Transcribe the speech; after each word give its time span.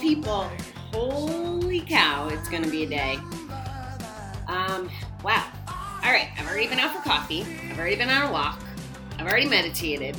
people. 0.00 0.50
Holy 0.92 1.80
cow, 1.80 2.28
it's 2.28 2.48
going 2.48 2.62
to 2.62 2.70
be 2.70 2.84
a 2.84 2.88
day. 2.88 3.18
Um, 4.48 4.90
wow. 5.22 5.46
All 6.02 6.10
right, 6.10 6.30
I've 6.38 6.46
already 6.46 6.66
been 6.66 6.78
out 6.78 6.94
for 6.94 7.02
coffee. 7.02 7.42
I've 7.70 7.78
already 7.78 7.96
been 7.96 8.08
on 8.08 8.28
a 8.28 8.32
walk. 8.32 8.60
I've 9.18 9.26
already 9.26 9.46
meditated. 9.46 10.16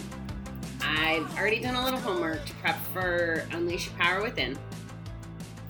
I've 0.81 1.35
already 1.37 1.59
done 1.59 1.75
a 1.75 1.83
little 1.83 1.99
homework 1.99 2.45
to 2.45 2.53
prep 2.55 2.77
for 2.93 3.43
Unleash 3.51 3.87
Your 3.87 3.95
Power 3.95 4.21
Within, 4.21 4.57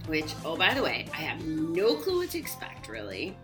which, 0.07 0.33
oh, 0.43 0.57
by 0.57 0.73
the 0.73 0.83
way, 0.83 1.07
I 1.13 1.17
have 1.17 1.45
no 1.45 1.95
clue 1.95 2.19
what 2.19 2.31
to 2.31 2.37
expect 2.37 2.89
really. 2.89 3.35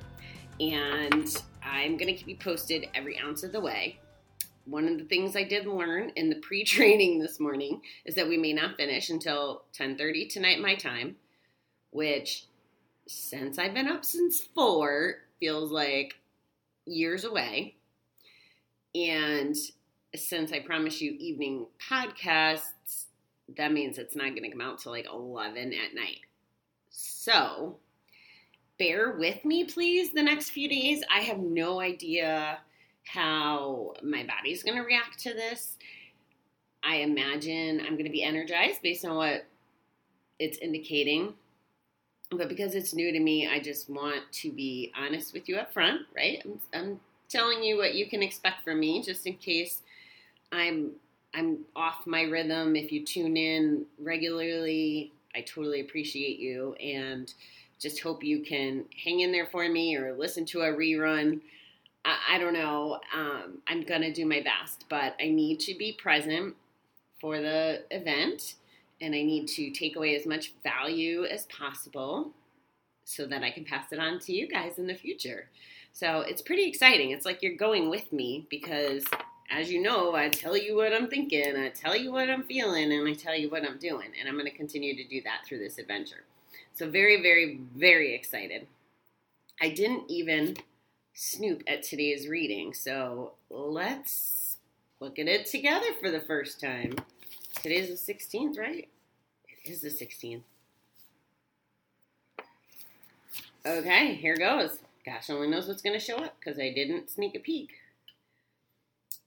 And 0.60 1.41
I'm 1.63 1.96
going 1.96 2.08
to 2.08 2.13
keep 2.13 2.27
you 2.27 2.36
posted 2.36 2.90
every 2.94 3.18
ounce 3.20 3.44
of 3.44 3.54
the 3.54 3.62
way 3.62 3.99
one 4.67 4.88
of 4.88 4.98
the 4.98 5.05
things 5.05 5.35
I 5.35 5.44
did 5.44 5.66
learn 5.66 6.12
in 6.16 6.30
the 6.30 6.35
pre-training 6.41 7.20
this 7.20 7.39
morning 7.39 7.81
is 8.05 8.16
that 8.16 8.27
we 8.27 8.38
may 8.38 8.53
not 8.53 8.77
finish 8.77 9.09
until 9.09 9.63
10:30 9.77 10.30
tonight 10.30 10.59
my 10.59 10.76
time, 10.76 11.16
which 11.91 12.45
since 13.07 13.57
I've 13.57 13.73
been 13.73 13.88
up 13.88 14.03
since 14.03 14.41
4 14.41 15.16
feels 15.40 15.71
like 15.71 16.16
years 16.85 17.23
away. 17.23 17.76
And 18.93 19.55
since 20.16 20.52
I 20.52 20.59
promise 20.59 21.02
you 21.02 21.15
evening 21.20 21.68
podcasts, 21.90 23.05
that 23.55 23.71
means 23.71 23.98
it's 23.98 24.15
not 24.15 24.29
going 24.31 24.43
to 24.43 24.52
come 24.52 24.62
out 24.62 24.79
till 24.79 24.91
like 24.91 25.07
11 25.12 25.74
at 25.74 25.96
night. 25.96 26.21
So, 26.90 27.77
bear 28.77 29.12
with 29.12 29.46
me 29.46 29.63
please 29.63 30.12
the 30.12 30.24
next 30.24 30.49
few 30.49 30.68
days. 30.68 31.04
I 31.13 31.20
have 31.21 31.40
no 31.40 31.79
idea 31.79 32.59
how 33.13 33.94
my 34.04 34.26
body's 34.26 34.63
going 34.63 34.77
to 34.77 34.84
react 34.84 35.20
to 35.20 35.34
this. 35.34 35.77
I 36.84 36.98
imagine 36.98 37.80
I'm 37.82 37.94
going 37.94 38.05
to 38.05 38.12
be 38.12 38.24
energized 38.24 38.82
based 38.82 39.05
on 39.05 39.16
what 39.16 39.46
it's 40.40 40.58
indicating. 40.60 41.34
But 42.32 42.49
because 42.49 42.76
it's 42.76 42.94
new 42.94 43.12
to 43.12 43.20
me, 43.20 43.48
I 43.48 43.60
just 43.60 43.90
want 43.90 44.24
to 44.34 44.52
be 44.52 44.91
honest 44.98 45.34
with 45.34 45.48
you 45.48 45.58
up 45.58 45.74
front, 45.74 46.02
right? 46.16 46.41
I'm, 46.44 46.60
I'm 46.74 46.99
telling 47.30 47.64
you 47.64 47.77
what 47.77 47.96
you 47.96 48.08
can 48.08 48.22
expect 48.22 48.64
from 48.64 48.80
me 48.80 49.02
just 49.02 49.26
in 49.26 49.36
case 49.36 49.82
I'm 50.52 50.92
I'm 51.34 51.60
off 51.76 52.08
my 52.08 52.24
rhythm. 52.24 52.76
If 52.76 52.92
you 52.92 53.05
tune 53.05 53.38
in 53.38 53.86
regularly, 53.99 55.12
I 55.36 55.42
totally 55.42 55.82
appreciate 55.82 56.40
you 56.40 56.74
and 56.76 57.32
just 57.80 57.99
hope 57.99 58.24
you 58.24 58.40
can 58.40 58.86
hang 59.04 59.20
in 59.20 59.32
there 59.32 59.46
for 59.46 59.68
me 59.70 59.96
or 59.96 60.16
listen 60.16 60.46
to 60.46 60.62
a 60.62 60.74
rerun 60.74 61.42
I, 62.05 62.17
I 62.31 62.37
don't 62.37 62.53
know. 62.53 62.99
Um, 63.15 63.59
I'm 63.67 63.84
going 63.84 64.01
to 64.01 64.13
do 64.13 64.25
my 64.25 64.41
best, 64.41 64.85
but 64.90 65.16
I 65.22 65.29
need 65.29 65.59
to 65.62 65.75
be 65.75 65.94
present 65.94 66.56
for 67.19 67.40
the 67.40 67.84
event 67.91 68.56
and 69.01 69.13
I 69.13 69.22
need 69.22 69.47
to 69.50 69.69
take 69.72 69.95
away 69.95 70.16
as 70.16 70.25
much 70.25 70.53
value 70.63 71.25
as 71.25 71.45
possible 71.45 72.31
so 73.03 73.25
that 73.28 73.44
I 73.44 73.51
can 73.51 73.63
pass 73.63 73.91
it 73.91 74.00
on 74.00 74.19
to 74.19 74.34
you 74.34 74.47
guys 74.47 74.79
in 74.79 74.88
the 74.88 74.95
future. 74.95 75.50
So 75.94 76.22
it's 76.22 76.41
pretty 76.41 76.68
exciting. 76.68 77.12
It's 77.12 77.25
like 77.25 77.41
you're 77.41 77.56
going 77.56 77.90
with 77.90 78.12
me 78.12 78.45
because, 78.50 79.06
as 79.50 79.72
you 79.72 79.81
know, 79.81 80.13
I 80.13 80.29
tell 80.29 80.57
you 80.57 80.75
what 80.75 80.94
I'm 80.94 81.07
thinking, 81.07 81.56
I 81.56 81.69
tell 81.69 81.95
you 81.95 82.12
what 82.12 82.29
I'm 82.29 82.44
feeling, 82.44 82.91
and 82.91 83.07
I 83.07 83.13
tell 83.13 83.35
you 83.35 83.50
what 83.50 83.63
I'm 83.63 83.78
doing. 83.78 84.09
And 84.19 84.28
I'm 84.28 84.35
going 84.35 84.45
to 84.45 84.56
continue 84.56 84.95
to 84.95 85.07
do 85.07 85.22
that 85.23 85.45
through 85.45 85.59
this 85.59 85.78
adventure. 85.78 86.23
So, 86.73 86.90
very, 86.90 87.22
very, 87.22 87.62
very 87.75 88.13
excited. 88.13 88.68
I 89.59 89.69
didn't 89.69 90.03
even 90.09 90.57
snoop 91.18 91.64
at 91.66 91.82
today's 91.82 92.28
reading. 92.28 92.76
So 92.76 93.34
let's 93.50 94.58
look 95.00 95.18
at 95.18 95.28
it 95.28 95.48
together 95.48 95.88
for 96.00 96.12
the 96.12 96.22
first 96.22 96.62
time. 96.62 96.96
Today's 97.62 97.90
the 97.90 98.14
16th, 98.14 98.58
right? 98.58 98.88
It 99.66 99.70
is 99.70 99.82
the 99.82 99.90
16th. 99.90 100.44
Okay, 103.66 104.14
here 104.14 104.38
goes. 104.38 104.78
Gosh 105.04 105.30
only 105.32 105.48
knows 105.48 105.68
what's 105.68 105.82
going 105.82 105.98
to 105.98 106.06
show 106.06 106.18
up 106.18 106.36
because 106.40 106.60
I 106.60 106.72
didn't 106.72 107.10
sneak 107.10 107.36
a 107.36 107.40
peek. 107.40 107.72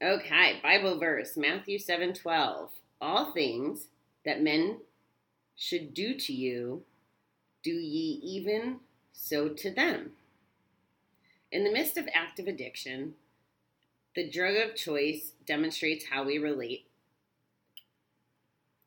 Okay, 0.01 0.61
Bible 0.63 0.97
verse, 0.99 1.37
Matthew 1.37 1.79
7 1.79 2.15
12. 2.15 2.71
All 3.03 3.33
things 3.33 3.87
that 4.25 4.43
men 4.43 4.79
should 5.57 5.93
do 5.93 6.15
to 6.15 6.33
you, 6.33 6.85
do 7.65 7.73
ye 7.73 8.21
even 8.23 8.77
so 9.13 9.49
to 9.49 9.71
them. 9.71 10.13
In 11.53 11.65
the 11.65 11.73
midst 11.73 11.97
of 11.97 12.09
active 12.15 12.47
addiction, 12.47 13.15
the 14.15 14.29
drug 14.29 14.57
of 14.57 14.77
choice 14.77 15.33
demonstrates 15.47 16.07
how 16.07 16.25
we 16.25 16.39
relate, 16.39 16.87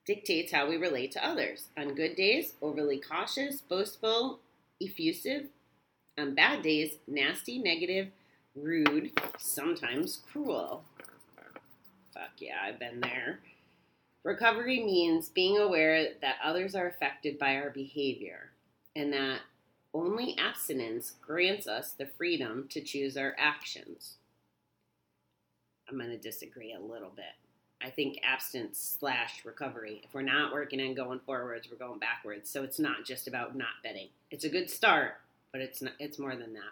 dictates 0.06 0.54
how 0.54 0.70
we 0.70 0.78
relate 0.78 1.12
to 1.12 1.26
others. 1.26 1.68
On 1.78 1.94
good 1.94 2.16
days, 2.16 2.54
overly 2.62 3.00
cautious, 3.00 3.60
boastful, 3.60 4.40
effusive. 4.82 5.48
On 6.18 6.36
bad 6.36 6.62
days, 6.62 6.98
nasty, 7.08 7.58
negative, 7.58 8.08
rude, 8.56 9.12
sometimes 9.38 10.22
cruel. 10.32 10.84
Fuck 12.14 12.32
yeah, 12.38 12.58
I've 12.64 12.80
been 12.80 13.02
there. 13.02 13.40
Recovery 14.24 14.82
means 14.82 15.28
being 15.28 15.58
aware 15.58 16.10
that 16.22 16.36
others 16.42 16.76
are 16.76 16.88
affected 16.88 17.38
by 17.38 17.56
our 17.58 17.72
behavior 17.72 18.52
and 18.96 19.12
that 19.12 19.40
only 19.94 20.36
abstinence 20.38 21.14
grants 21.22 21.68
us 21.68 21.92
the 21.92 22.06
freedom 22.06 22.68
to 22.70 22.82
choose 22.82 23.16
our 23.16 23.36
actions. 23.38 24.16
I'm 25.88 25.98
going 25.98 26.10
to 26.10 26.18
disagree 26.18 26.74
a 26.74 26.80
little 26.80 27.12
bit. 27.16 27.26
I 27.82 27.90
think 27.90 28.20
abstinence 28.24 28.98
slash 29.00 29.44
recovery. 29.44 30.02
If 30.04 30.14
we're 30.14 30.22
not 30.22 30.54
working 30.54 30.80
and 30.80 30.96
going 30.96 31.20
forwards, 31.26 31.68
we're 31.70 31.86
going 31.86 32.00
backwards. 32.00 32.50
So 32.50 32.64
it's 32.64 32.80
not 32.80 33.06
just 33.06 33.28
about 33.28 33.58
not 33.58 33.84
betting. 33.84 34.08
It's 34.32 34.46
a 34.46 34.50
good 34.50 34.70
start, 34.70 35.16
but 35.52 35.62
it's 35.62 35.82
not, 35.82 35.94
it's 36.00 36.18
more 36.18 36.36
than 36.36 36.54
that. 36.54 36.72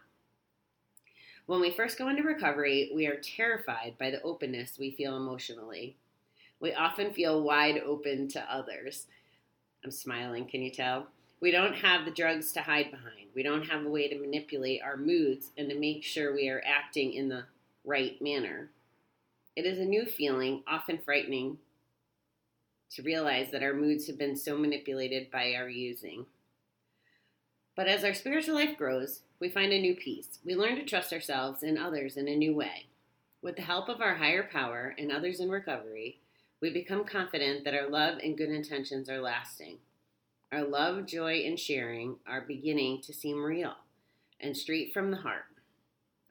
When 1.47 1.59
we 1.59 1.71
first 1.71 1.97
go 1.97 2.07
into 2.07 2.23
recovery, 2.23 2.91
we 2.95 3.07
are 3.07 3.17
terrified 3.17 3.95
by 3.99 4.09
the 4.09 4.21
openness 4.21 4.77
we 4.79 4.91
feel 4.91 5.17
emotionally. 5.17 5.97
We 6.61 6.73
often 6.73 7.11
feel 7.11 7.43
wide 7.43 7.81
open 7.85 8.29
to 8.29 8.53
others. 8.53 9.07
I'm 9.83 9.91
smiling, 9.91 10.45
can 10.45 10.61
you 10.61 10.71
tell? 10.71 11.07
We 11.41 11.50
don't 11.50 11.74
have 11.74 12.06
the 12.06 12.12
drugs 12.12 12.52
to 12.53 12.62
hide 12.62 12.91
behind. 12.91 13.29
We 13.34 13.41
don't 13.41 13.68
have 13.68 13.84
a 13.84 13.90
way 13.90 14.07
to 14.07 14.19
manipulate 14.19 14.84
our 14.84 14.96
moods 14.96 15.50
and 15.57 15.68
to 15.69 15.79
make 15.79 16.03
sure 16.03 16.34
we 16.34 16.50
are 16.50 16.62
acting 16.63 17.13
in 17.13 17.29
the 17.29 17.46
right 17.84 18.22
manner. 18.22 18.69
It 19.56 19.66
is 19.66 19.80
a 19.80 19.85
new 19.85 20.06
feeling, 20.06 20.62
often 20.68 21.00
frightening, 21.00 21.57
to 22.91 23.01
realize 23.01 23.50
that 23.51 23.63
our 23.63 23.74
moods 23.74 24.06
have 24.06 24.19
been 24.19 24.35
so 24.35 24.56
manipulated 24.56 25.31
by 25.31 25.56
our 25.56 25.68
using. 25.68 26.28
But 27.75 27.88
as 27.88 28.03
our 28.03 28.13
spiritual 28.13 28.56
life 28.56 28.78
grows, 28.78 29.22
we 29.40 29.50
find 29.50 29.74
a 29.74 29.81
new 29.81 29.96
peace. 29.96 30.38
We 30.46 30.56
learn 30.56 30.75
to 30.75 30.85
trust 30.85 31.12
ourselves 31.12 31.63
and 31.63 31.78
others 31.78 32.18
in 32.18 32.28
a 32.28 32.35
new 32.35 32.56
way. 32.56 32.85
With 33.41 33.56
the 33.56 33.63
help 33.63 33.90
of 33.90 34.01
our 34.01 34.16
higher 34.16 34.44
power 34.44 34.94
and 35.00 35.12
others 35.12 35.40
in 35.40 35.50
recovery, 35.50 36.19
we 36.62 36.69
become 36.69 37.03
confident 37.03 37.63
that 37.63 37.74
our 37.74 37.90
love 37.90 38.19
and 38.22 38.38
good 38.38 38.50
intentions 38.50 39.09
are 39.09 39.19
lasting. 39.19 39.80
Our 40.51 40.66
love, 40.66 41.06
joy, 41.06 41.44
and 41.45 41.57
sharing 41.57 42.17
are 42.28 42.41
beginning 42.41 43.01
to 43.03 43.13
seem 43.13 43.41
real 43.41 43.73
and 44.41 44.56
straight 44.56 44.94
from 44.94 45.09
the 45.09 45.17
heart. 45.17 45.45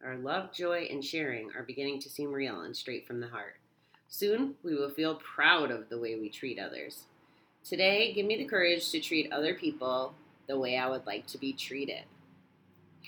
Our 0.04 0.16
love, 0.16 0.52
joy, 0.52 0.88
and 0.90 1.02
sharing 1.02 1.50
are 1.56 1.62
beginning 1.62 2.00
to 2.00 2.10
seem 2.10 2.30
real 2.30 2.60
and 2.60 2.76
straight 2.76 3.06
from 3.06 3.20
the 3.20 3.28
heart. 3.28 3.56
Soon, 4.08 4.56
we 4.62 4.74
will 4.74 4.90
feel 4.90 5.14
proud 5.14 5.70
of 5.70 5.88
the 5.88 5.98
way 5.98 6.16
we 6.16 6.28
treat 6.28 6.58
others. 6.58 7.04
Today, 7.64 8.12
give 8.12 8.26
me 8.26 8.36
the 8.36 8.44
courage 8.44 8.90
to 8.90 9.00
treat 9.00 9.32
other 9.32 9.54
people 9.54 10.12
the 10.48 10.58
way 10.58 10.76
I 10.76 10.90
would 10.90 11.06
like 11.06 11.26
to 11.28 11.38
be 11.38 11.54
treated. 11.54 12.02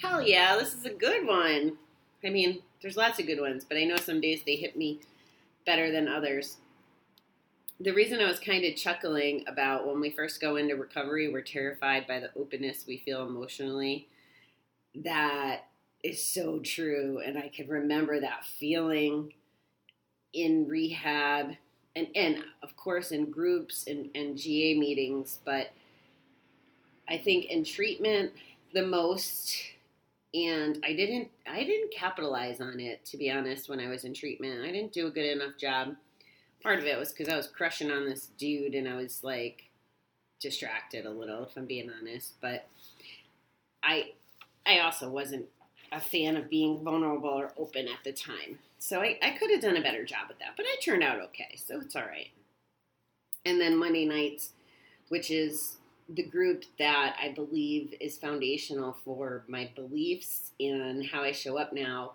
Hell 0.01 0.23
yeah, 0.23 0.57
this 0.57 0.73
is 0.73 0.87
a 0.87 0.95
good 0.95 1.27
one. 1.27 1.77
I 2.25 2.31
mean, 2.31 2.63
there's 2.81 2.97
lots 2.97 3.19
of 3.19 3.27
good 3.27 3.41
ones, 3.41 3.67
but 3.69 3.77
I 3.77 3.85
know 3.85 3.97
some 3.97 4.23
days 4.23 4.45
they 4.47 4.57
hit 4.57 4.79
me 4.79 5.01
better 5.67 5.93
than 5.93 6.09
others 6.09 6.57
the 7.83 7.93
reason 7.93 8.21
I 8.21 8.29
was 8.29 8.39
kind 8.39 8.65
of 8.65 8.77
chuckling 8.77 9.45
about 9.49 9.87
when 9.87 10.01
we 10.01 10.11
first 10.11 10.41
go 10.41 10.57
into 10.57 10.77
recovery, 10.77 11.33
we're 11.33 11.41
terrified 11.41 12.07
by 12.07 12.21
the 12.21 12.31
openness 12.39 12.85
we 12.87 12.99
feel 12.99 13.27
emotionally. 13.27 14.09
That 14.95 15.65
is 16.05 16.25
so 16.25 16.61
true. 16.61 17.21
And 17.25 17.37
I 17.37 17.49
can 17.49 17.69
remember 17.69 18.21
that 18.21 18.45
feeling 18.45 19.33
in 20.33 20.69
rehab 20.69 21.57
and, 21.97 22.07
and 22.15 22.45
of 22.63 22.77
course 22.77 23.11
in 23.11 23.31
groups 23.31 23.87
and, 23.87 24.11
and 24.15 24.37
GA 24.37 24.79
meetings. 24.79 25.39
But 25.45 25.73
I 27.09 27.19
think 27.19 27.47
in 27.47 27.65
treatment 27.65 28.33
the 28.75 28.87
most 28.87 29.57
and 30.35 30.79
I 30.85 30.95
didn't 30.95 31.29
I 31.47 31.65
didn't 31.65 31.93
capitalize 31.93 32.61
on 32.61 32.81
it 32.81 33.05
to 33.07 33.19
be 33.19 33.31
honest 33.31 33.69
when 33.69 33.81
I 33.81 33.89
was 33.89 34.05
in 34.05 34.15
treatment. 34.15 34.65
I 34.65 34.71
didn't 34.71 34.93
do 34.93 35.09
a 35.09 35.11
good 35.11 35.31
enough 35.31 35.59
job 35.59 35.97
part 36.63 36.79
of 36.79 36.87
it 36.87 36.99
was 36.99 37.11
because 37.13 37.29
I 37.29 37.37
was 37.37 37.47
crushing 37.47 37.91
on 37.91 38.07
this 38.07 38.29
dude 38.39 38.75
and 38.75 38.89
I 38.89 38.97
was 38.97 39.23
like 39.25 39.65
distracted 40.41 41.07
a 41.07 41.11
little, 41.11 41.45
if 41.45 41.57
I'm 41.57 41.67
being 41.67 41.91
honest. 42.01 42.35
But 42.41 42.67
I, 43.83 44.13
I 44.67 44.81
also 44.81 45.09
wasn't 45.09 45.47
a 45.93 46.01
fan 46.01 46.37
of 46.37 46.49
being 46.49 46.83
vulnerable 46.83 47.29
or 47.29 47.53
open 47.59 47.87
at 47.87 48.03
the 48.05 48.13
time. 48.13 48.59
So 48.79 49.01
I, 49.01 49.19
I 49.23 49.31
could 49.31 49.51
have 49.51 49.61
done 49.61 49.77
a 49.77 49.83
better 49.83 50.05
job 50.05 50.27
at 50.31 50.39
that, 50.39 50.57
but 50.57 50.67
I 50.67 50.77
turned 50.83 51.03
out 51.03 51.21
okay, 51.21 51.57
so 51.57 51.81
it's 51.81 51.95
all 51.95 52.03
right. 52.03 52.31
And 53.45 53.61
then 53.61 53.77
Monday 53.77 54.07
nights, 54.07 54.53
which 55.09 55.31
is 55.31 55.77
the 56.09 56.23
group 56.23 56.65
that 56.79 57.17
I 57.23 57.31
believe 57.33 57.95
is 58.01 58.17
foundational 58.17 58.97
for 59.05 59.45
my 59.49 59.71
beliefs 59.75 60.51
and 60.59 61.05
how 61.07 61.23
I 61.23 61.33
show 61.33 61.59
up 61.59 61.73
now. 61.73 62.13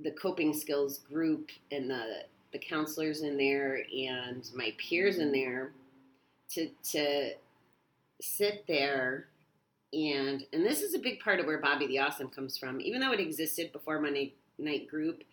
The 0.00 0.10
coping 0.10 0.54
skills 0.54 0.98
group 0.98 1.50
and 1.70 1.88
the 1.90 2.24
the 2.54 2.58
counselors 2.58 3.22
in 3.22 3.36
there 3.36 3.84
and 3.92 4.48
my 4.54 4.72
peers 4.78 5.18
in 5.18 5.32
there 5.32 5.72
to 6.48 6.70
to 6.92 7.32
sit 8.22 8.64
there 8.66 9.26
and 9.92 10.46
and 10.52 10.64
this 10.64 10.80
is 10.80 10.94
a 10.94 10.98
big 10.98 11.20
part 11.20 11.40
of 11.40 11.46
where 11.46 11.58
Bobbie 11.58 11.88
the 11.88 11.98
Awesome 11.98 12.28
comes 12.28 12.56
from. 12.56 12.80
Even 12.80 13.00
though 13.00 13.12
it 13.12 13.20
existed 13.20 13.72
before 13.72 14.00
Monday 14.00 14.34
Night 14.58 14.88
Group, 14.88 15.24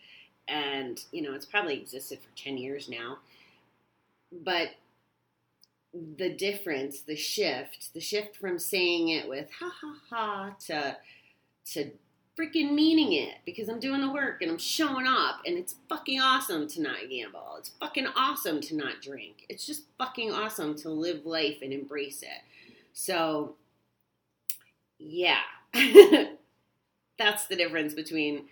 and 0.47 0.99
you 1.11 1.21
know 1.21 1.33
it's 1.33 1.45
probably 1.45 1.79
existed 1.79 2.19
for 2.19 2.35
ten 2.35 2.57
years 2.57 2.89
now, 2.89 3.19
but 4.31 4.69
the 6.17 6.33
difference, 6.33 7.01
the 7.01 7.15
shift, 7.15 7.93
the 7.93 7.99
shift 7.99 8.35
from 8.35 8.57
saying 8.57 9.09
it 9.09 9.29
with 9.29 9.49
ha 9.59 9.71
ha 9.81 9.95
ha 10.09 10.55
to 10.67 10.97
to 11.73 11.91
freaking 12.39 12.73
meaning 12.73 13.13
it 13.13 13.35
because 13.45 13.67
I'm 13.69 13.79
doing 13.79 14.01
the 14.01 14.11
work 14.11 14.41
and 14.41 14.49
I'm 14.49 14.57
showing 14.57 15.05
up 15.07 15.41
and 15.45 15.57
it's 15.57 15.75
fucking 15.89 16.19
awesome 16.19 16.67
to 16.69 16.81
not 16.81 17.09
gamble. 17.09 17.55
It's 17.57 17.69
fucking 17.79 18.07
awesome 18.15 18.61
to 18.61 18.75
not 18.75 19.01
drink. 19.01 19.45
It's 19.49 19.65
just 19.65 19.83
fucking 19.97 20.31
awesome 20.31 20.75
to 20.79 20.89
live 20.89 21.25
life 21.25 21.57
and 21.61 21.73
embrace 21.73 22.23
it. 22.23 22.41
So 22.93 23.55
yeah. 24.97 25.41
That's 27.17 27.47
the 27.47 27.55
difference 27.55 27.93
between 27.93 28.45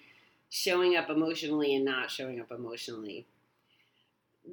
showing 0.50 0.96
up 0.96 1.10
emotionally 1.10 1.76
and 1.76 1.86
not 1.86 2.12
showing 2.12 2.40
up 2.40 2.52
emotionally. 2.52 3.28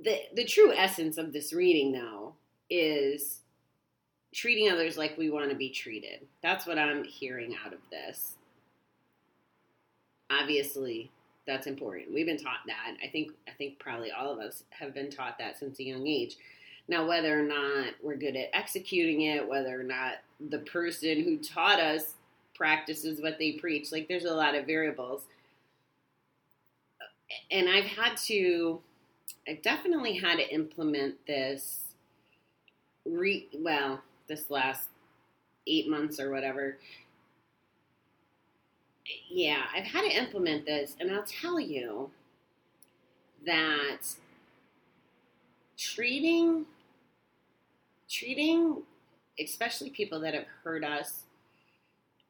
The 0.02 0.20
the 0.34 0.44
true 0.44 0.72
essence 0.72 1.16
of 1.16 1.32
this 1.32 1.52
reading 1.52 1.92
though 1.92 2.34
is 2.68 3.40
treating 4.34 4.70
others 4.70 4.96
like 4.96 5.16
we 5.16 5.30
want 5.30 5.50
to 5.50 5.56
be 5.56 5.70
treated. 5.70 6.26
That's 6.42 6.66
what 6.66 6.78
I'm 6.78 7.04
hearing 7.04 7.56
out 7.64 7.72
of 7.72 7.78
this. 7.90 8.34
Obviously, 10.30 11.10
that's 11.46 11.66
important. 11.66 12.12
We've 12.12 12.26
been 12.26 12.38
taught 12.38 12.66
that. 12.66 12.96
I 13.02 13.08
think 13.08 13.32
I 13.48 13.52
think 13.52 13.78
probably 13.78 14.10
all 14.10 14.32
of 14.32 14.38
us 14.38 14.64
have 14.70 14.94
been 14.94 15.10
taught 15.10 15.38
that 15.38 15.58
since 15.58 15.78
a 15.78 15.84
young 15.84 16.06
age. 16.06 16.36
Now, 16.88 17.06
whether 17.06 17.38
or 17.38 17.42
not 17.42 17.94
we're 18.02 18.16
good 18.16 18.36
at 18.36 18.50
executing 18.52 19.22
it, 19.22 19.48
whether 19.48 19.78
or 19.78 19.82
not 19.82 20.14
the 20.50 20.58
person 20.60 21.24
who 21.24 21.38
taught 21.38 21.80
us 21.80 22.14
practices 22.54 23.20
what 23.20 23.38
they 23.38 23.52
preach, 23.52 23.90
like 23.92 24.08
there's 24.08 24.24
a 24.24 24.34
lot 24.34 24.54
of 24.54 24.66
variables. 24.66 25.22
And 27.50 27.68
I've 27.68 27.84
had 27.84 28.16
to, 28.26 28.80
I've 29.48 29.62
definitely 29.62 30.16
had 30.16 30.36
to 30.36 30.48
implement 30.54 31.14
this, 31.26 31.80
re, 33.04 33.48
well, 33.52 34.00
this 34.28 34.48
last 34.48 34.88
eight 35.66 35.88
months 35.88 36.20
or 36.20 36.30
whatever. 36.30 36.78
Yeah, 39.28 39.64
I've 39.74 39.84
had 39.84 40.02
to 40.02 40.16
implement 40.16 40.64
this, 40.66 40.96
and 41.00 41.10
I'll 41.10 41.24
tell 41.24 41.58
you 41.60 42.10
that 43.46 44.16
treating 45.76 46.66
treating 48.08 48.82
especially 49.38 49.90
people 49.90 50.20
that 50.20 50.34
have 50.34 50.46
hurt 50.64 50.84
us 50.84 51.24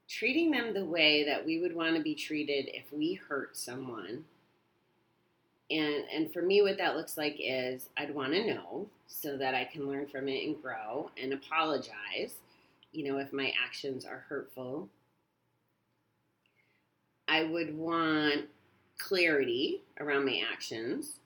treating 0.08 0.50
them 0.50 0.72
the 0.74 0.84
way 0.84 1.22
that 1.24 1.44
we 1.46 1.60
would 1.60 1.74
want 1.74 1.94
to 1.96 2.02
be 2.02 2.14
treated 2.14 2.68
if 2.74 2.92
we 2.92 3.14
hurt 3.14 3.56
someone 3.56 4.24
and 5.70 6.04
and 6.12 6.32
for 6.32 6.42
me 6.42 6.62
what 6.62 6.78
that 6.78 6.96
looks 6.96 7.16
like 7.16 7.36
is 7.40 7.88
I'd 7.96 8.14
want 8.14 8.32
to 8.32 8.46
know 8.54 8.86
so 9.08 9.36
that 9.36 9.54
I 9.54 9.64
can 9.64 9.88
learn 9.88 10.06
from 10.06 10.28
it 10.28 10.44
and 10.46 10.60
grow 10.60 11.10
and 11.20 11.32
apologize 11.32 12.34
you 12.92 13.04
know 13.10 13.18
if 13.18 13.32
my 13.32 13.52
actions 13.64 14.04
are 14.04 14.24
hurtful 14.28 14.88
I 17.28 17.44
would 17.44 17.76
want 17.76 18.46
clarity 18.98 19.82
around 20.00 20.24
my 20.24 20.40
actions 20.50 21.18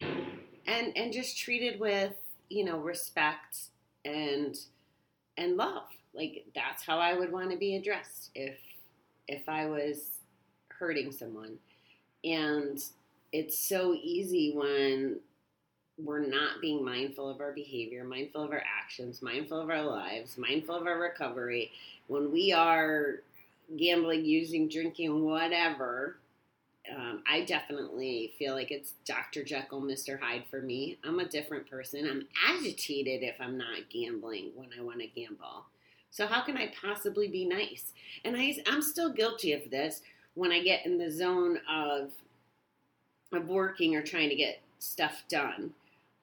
and 0.00 0.96
and 0.96 1.12
just 1.12 1.38
treated 1.38 1.78
with 1.78 2.14
you 2.48 2.64
know, 2.64 2.78
respect 2.78 3.58
and 4.04 4.56
and 5.36 5.56
love. 5.56 5.88
Like 6.14 6.46
that's 6.54 6.84
how 6.84 6.98
I 6.98 7.14
would 7.14 7.32
want 7.32 7.50
to 7.50 7.56
be 7.56 7.76
addressed 7.76 8.30
if 8.34 8.58
if 9.26 9.48
I 9.48 9.66
was 9.66 10.20
hurting 10.68 11.12
someone. 11.12 11.58
And 12.22 12.82
it's 13.32 13.58
so 13.58 13.94
easy 13.94 14.52
when 14.54 15.18
we're 15.98 16.26
not 16.26 16.60
being 16.60 16.84
mindful 16.84 17.28
of 17.28 17.40
our 17.40 17.52
behavior, 17.52 18.04
mindful 18.04 18.42
of 18.42 18.50
our 18.50 18.62
actions, 18.82 19.22
mindful 19.22 19.60
of 19.60 19.70
our 19.70 19.82
lives, 19.82 20.36
mindful 20.38 20.74
of 20.74 20.86
our 20.86 20.98
recovery. 20.98 21.72
When 22.06 22.30
we 22.30 22.52
are 22.52 23.20
gambling, 23.76 24.24
using, 24.24 24.68
drinking, 24.68 25.24
whatever, 25.24 26.16
um, 26.92 27.22
I 27.30 27.44
definitely 27.44 28.34
feel 28.38 28.54
like 28.54 28.70
it's 28.70 28.92
Dr. 29.06 29.42
Jekyll, 29.42 29.80
Mr. 29.80 30.20
Hyde 30.20 30.44
for 30.50 30.60
me. 30.60 30.98
I'm 31.02 31.18
a 31.18 31.28
different 31.28 31.68
person. 31.68 32.06
I'm 32.06 32.26
agitated 32.46 33.22
if 33.22 33.36
I'm 33.40 33.56
not 33.56 33.88
gambling 33.90 34.50
when 34.54 34.68
I 34.78 34.82
want 34.82 35.00
to 35.00 35.06
gamble. 35.06 35.64
So, 36.10 36.26
how 36.26 36.42
can 36.42 36.56
I 36.56 36.72
possibly 36.80 37.28
be 37.28 37.46
nice? 37.46 37.92
And 38.24 38.36
I, 38.36 38.56
I'm 38.66 38.82
still 38.82 39.12
guilty 39.12 39.52
of 39.52 39.70
this 39.70 40.02
when 40.34 40.52
I 40.52 40.62
get 40.62 40.84
in 40.84 40.98
the 40.98 41.10
zone 41.10 41.58
of, 41.68 42.12
of 43.32 43.48
working 43.48 43.96
or 43.96 44.02
trying 44.02 44.28
to 44.28 44.36
get 44.36 44.60
stuff 44.78 45.24
done, 45.28 45.72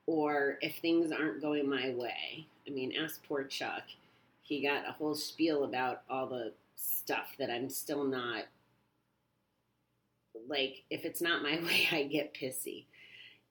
or 0.06 0.60
if 0.62 0.78
things 0.78 1.12
aren't 1.12 1.42
going 1.42 1.68
my 1.68 1.90
way. 1.90 2.46
I 2.68 2.70
mean, 2.70 2.94
ask 3.02 3.26
poor 3.28 3.44
Chuck. 3.44 3.84
He 4.44 4.62
got 4.62 4.88
a 4.88 4.92
whole 4.92 5.16
spiel 5.16 5.64
about 5.64 6.04
all 6.10 6.28
the 6.28 6.54
stuff 6.82 7.36
that 7.38 7.50
I'm 7.50 7.70
still 7.70 8.04
not 8.04 8.46
like 10.48 10.84
if 10.90 11.06
it's 11.06 11.22
not 11.22 11.44
my 11.44 11.60
way, 11.66 11.88
I 11.92 12.04
get 12.04 12.34
pissy. 12.34 12.86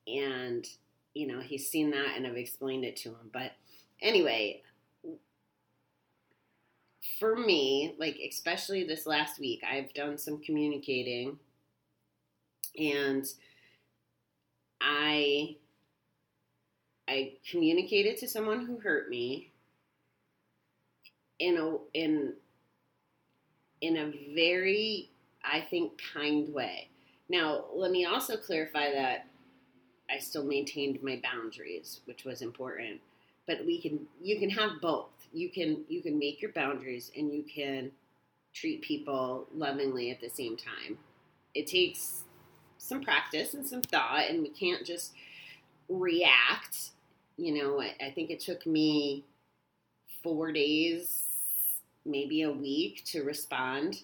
And, 0.06 0.66
you 1.14 1.26
know, 1.26 1.40
he's 1.40 1.68
seen 1.68 1.90
that 1.90 2.16
and 2.16 2.26
I've 2.26 2.36
explained 2.36 2.84
it 2.84 2.96
to 2.98 3.10
him. 3.10 3.30
But 3.32 3.52
anyway, 4.02 4.62
for 7.18 7.36
me, 7.36 7.94
like 7.98 8.18
especially 8.28 8.84
this 8.84 9.06
last 9.06 9.38
week, 9.38 9.62
I've 9.70 9.92
done 9.94 10.18
some 10.18 10.40
communicating 10.40 11.38
and 12.78 13.26
I 14.80 15.56
I 17.08 17.34
communicated 17.50 18.18
to 18.18 18.28
someone 18.28 18.64
who 18.64 18.78
hurt 18.78 19.10
me 19.10 19.50
in 21.40 21.58
a 21.58 21.76
in 21.92 22.34
in 23.80 23.96
a 23.96 24.12
very 24.34 25.10
I 25.44 25.60
think, 25.70 25.92
kind 26.12 26.52
way. 26.52 26.88
Now, 27.28 27.64
let 27.74 27.90
me 27.90 28.04
also 28.04 28.36
clarify 28.36 28.92
that 28.92 29.26
I 30.10 30.18
still 30.18 30.44
maintained 30.44 31.02
my 31.02 31.20
boundaries, 31.22 32.00
which 32.04 32.24
was 32.24 32.42
important. 32.42 33.00
But 33.46 33.64
we 33.64 33.80
can 33.80 34.06
you 34.22 34.38
can 34.38 34.50
have 34.50 34.80
both. 34.80 35.10
You 35.32 35.48
can 35.48 35.84
you 35.88 36.02
can 36.02 36.18
make 36.18 36.42
your 36.42 36.52
boundaries 36.52 37.10
and 37.16 37.32
you 37.32 37.42
can 37.42 37.90
treat 38.52 38.82
people 38.82 39.46
lovingly 39.54 40.10
at 40.10 40.20
the 40.20 40.28
same 40.28 40.56
time. 40.56 40.98
It 41.54 41.66
takes 41.66 42.24
some 42.78 43.02
practice 43.02 43.54
and 43.54 43.66
some 43.66 43.82
thought 43.82 44.28
and 44.28 44.42
we 44.42 44.50
can't 44.50 44.86
just 44.86 45.12
react. 45.88 46.90
You 47.36 47.54
know, 47.54 47.80
I, 47.80 47.94
I 48.04 48.10
think 48.10 48.30
it 48.30 48.40
took 48.40 48.66
me 48.66 49.24
four 50.22 50.52
days, 50.52 51.29
maybe 52.04 52.42
a 52.42 52.50
week 52.50 53.04
to 53.06 53.22
respond 53.22 54.02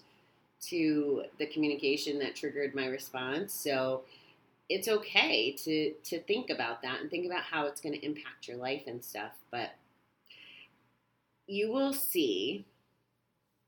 to 0.59 1.23
the 1.39 1.47
communication 1.47 2.19
that 2.19 2.35
triggered 2.35 2.73
my 2.73 2.87
response. 2.87 3.53
So 3.53 4.03
it's 4.69 4.87
okay 4.87 5.51
to 5.51 5.93
to 6.03 6.19
think 6.23 6.49
about 6.49 6.81
that 6.81 6.99
and 7.01 7.09
think 7.09 7.25
about 7.25 7.43
how 7.43 7.65
it's 7.67 7.81
going 7.81 7.93
to 7.93 8.05
impact 8.05 8.47
your 8.47 8.57
life 8.57 8.83
and 8.87 9.03
stuff, 9.03 9.31
but 9.51 9.71
you 11.47 11.71
will 11.71 11.93
see 11.93 12.65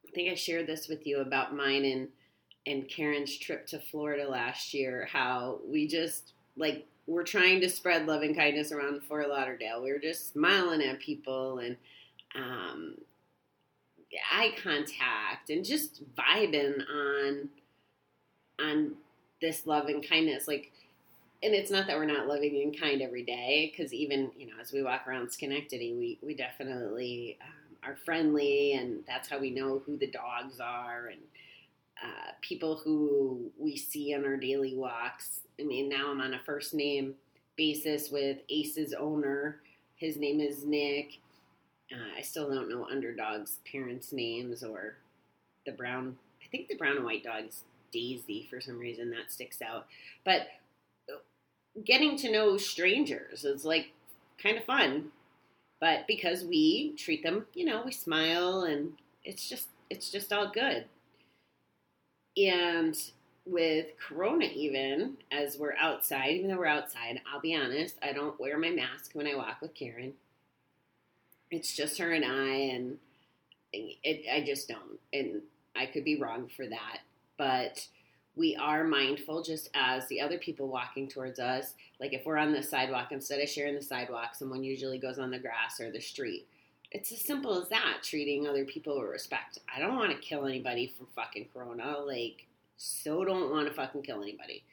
I 0.07 0.12
think 0.12 0.31
I 0.31 0.36
shared 0.36 0.67
this 0.67 0.88
with 0.88 1.05
you 1.05 1.19
about 1.19 1.55
mine 1.55 1.86
and 1.86 2.07
and 2.65 2.89
Karen's 2.89 3.38
trip 3.38 3.65
to 3.67 3.79
Florida 3.79 4.27
last 4.27 4.74
year 4.74 5.07
how 5.12 5.59
we 5.65 5.88
just 5.88 6.33
like 6.57 6.86
we're 7.07 7.24
trying 7.24 7.62
to 7.62 7.69
spread 7.69 8.05
love 8.05 8.21
and 8.21 8.36
kindness 8.36 8.71
around 8.71 9.01
Fort 9.03 9.29
Lauderdale. 9.29 9.81
We 9.81 9.91
were 9.91 10.00
just 10.00 10.31
smiling 10.31 10.83
at 10.83 11.00
people 11.00 11.57
and 11.57 11.75
um, 12.36 12.95
eye 14.31 14.53
contact 14.61 15.49
and 15.49 15.63
just 15.63 16.03
vibing 16.15 16.81
on 16.89 17.49
on 18.59 18.93
this 19.41 19.65
love 19.65 19.87
and 19.87 20.07
kindness 20.07 20.47
like 20.47 20.71
and 21.41 21.53
it's 21.53 21.71
not 21.71 21.87
that 21.87 21.97
we're 21.97 22.05
not 22.05 22.27
loving 22.27 22.61
and 22.61 22.77
kind 22.79 23.01
every 23.01 23.23
day 23.23 23.71
because 23.71 23.93
even 23.93 24.31
you 24.37 24.45
know 24.47 24.53
as 24.61 24.71
we 24.73 24.83
walk 24.83 25.07
around 25.07 25.31
schenectady 25.31 25.93
we 25.93 26.17
we 26.21 26.33
definitely 26.33 27.37
um, 27.41 27.89
are 27.89 27.95
friendly 27.95 28.73
and 28.73 28.99
that's 29.07 29.29
how 29.29 29.39
we 29.39 29.49
know 29.49 29.81
who 29.85 29.97
the 29.97 30.07
dogs 30.07 30.59
are 30.59 31.07
and 31.07 31.21
uh, 32.03 32.31
people 32.41 32.77
who 32.77 33.51
we 33.57 33.75
see 33.75 34.15
on 34.15 34.23
our 34.23 34.37
daily 34.37 34.73
walks. 34.73 35.41
I 35.59 35.63
mean 35.63 35.89
now 35.89 36.11
i'm 36.11 36.21
on 36.21 36.33
a 36.33 36.39
first 36.39 36.73
name 36.73 37.15
basis 37.55 38.09
with 38.09 38.37
ace's 38.49 38.93
owner. 38.93 39.57
His 39.95 40.17
name 40.17 40.39
is 40.39 40.65
nick 40.65 41.19
Uh, 41.91 42.17
I 42.17 42.22
still 42.22 42.50
don't 42.50 42.69
know 42.69 42.86
underdogs' 42.86 43.58
parents' 43.69 44.13
names 44.13 44.63
or 44.63 44.96
the 45.65 45.72
brown. 45.72 46.17
I 46.43 46.48
think 46.50 46.67
the 46.67 46.75
brown 46.75 46.98
and 46.98 47.05
white 47.05 47.24
dog's 47.24 47.63
Daisy 47.91 48.48
for 48.50 48.62
some 48.62 48.77
reason 48.77 49.10
that 49.12 49.31
sticks 49.31 49.62
out. 49.62 49.88
But 50.24 50.48
getting 51.84 52.17
to 52.17 52.31
know 52.31 52.58
strangers 52.58 53.43
is 53.46 53.65
like 53.65 53.91
kind 54.41 54.58
of 54.58 54.63
fun. 54.63 55.05
But 55.79 56.08
because 56.08 56.43
we 56.43 56.93
treat 56.98 57.24
them, 57.24 57.46
you 57.53 57.65
know, 57.65 57.84
we 57.86 57.91
smile 57.91 58.62
and 58.62 58.93
it's 59.24 59.48
just 59.48 59.67
it's 59.89 60.12
just 60.12 60.34
all 60.34 60.51
good. 60.51 60.86
And 62.38 62.96
with 63.46 63.88
Corona, 63.98 64.46
even 64.46 65.17
as 65.31 65.58
we're 65.58 65.75
outside, 65.75 66.31
even 66.31 66.50
though 66.50 66.58
we're 66.58 66.65
outside, 66.65 67.22
I'll 67.31 67.41
be 67.41 67.55
honest, 67.55 67.96
I 68.03 68.13
don't 68.13 68.39
wear 68.39 68.58
my 68.58 68.69
mask 68.69 69.12
when 69.13 69.27
I 69.27 69.36
walk 69.36 69.62
with 69.62 69.74
Karen. 69.74 70.13
It's 71.51 71.75
just 71.75 71.98
her 71.98 72.12
and 72.12 72.25
I, 72.25 72.56
and 72.75 72.98
it, 73.74 74.25
I 74.32 74.46
just 74.46 74.68
don't. 74.68 75.00
And 75.13 75.41
I 75.75 75.86
could 75.86 76.03
be 76.03 76.20
wrong 76.20 76.50
for 76.56 76.68
that. 76.68 77.00
But 77.38 77.88
we 78.36 78.56
are 78.56 78.84
mindful 78.84 79.44
just 79.44 79.70
as 79.74 80.08
the 80.08 80.22
other 80.22 80.38
people 80.38 80.68
walking 80.68 81.08
towards 81.08 81.39
us. 81.39 81.74
Like 82.00 82.13
if 82.13 82.25
we're 82.25 82.38
on 82.38 82.53
the 82.53 82.63
sidewalk, 82.63 83.12
instead 83.12 83.41
of 83.41 83.50
sharing 83.50 83.75
the 83.75 83.82
sidewalk, 83.82 84.36
someone 84.36 84.63
usually 84.63 84.98
goes 84.98 85.20
on 85.20 85.32
the 85.32 85.39
grass 85.39 85.79
or 85.79 85.91
the 85.91 86.00
street. 86.00 86.48
It's 86.91 87.12
as 87.12 87.22
simple 87.22 87.62
as 87.62 87.70
that, 87.70 87.98
treating 88.01 88.48
other 88.48 88.65
people 88.65 89.00
with 89.00 89.10
respect. 89.10 89.60
I 89.74 89.79
don't 89.79 89.96
want 89.96 90.12
to 90.12 90.18
kill 90.18 90.46
anybody 90.46 90.94
from 90.98 91.08
fucking 91.15 91.48
Corona. 91.53 92.00
Like, 92.00 92.48
so 92.77 93.24
don't 93.25 93.51
want 93.51 93.68
to 93.68 93.74
fucking 93.74 94.03
kill 94.03 94.24
anybody. 94.24 94.63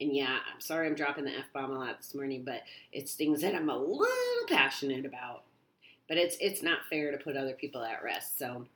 And 0.00 0.14
yeah, 0.14 0.38
I'm 0.52 0.60
sorry 0.60 0.86
I'm 0.86 0.94
dropping 0.94 1.24
the 1.24 1.32
F 1.32 1.46
bomb 1.52 1.72
a 1.72 1.78
lot 1.78 1.98
this 1.98 2.14
morning, 2.14 2.44
but 2.44 2.62
it's 2.92 3.14
things 3.14 3.40
that 3.40 3.54
I'm 3.54 3.70
a 3.70 3.76
little 3.76 4.06
passionate 4.48 5.04
about. 5.04 5.42
But 6.08 6.18
it's 6.18 6.36
it's 6.40 6.62
not 6.62 6.86
fair 6.88 7.10
to 7.10 7.18
put 7.18 7.36
other 7.36 7.54
people 7.54 7.82
at 7.82 8.02
rest. 8.02 8.38
So 8.38 8.66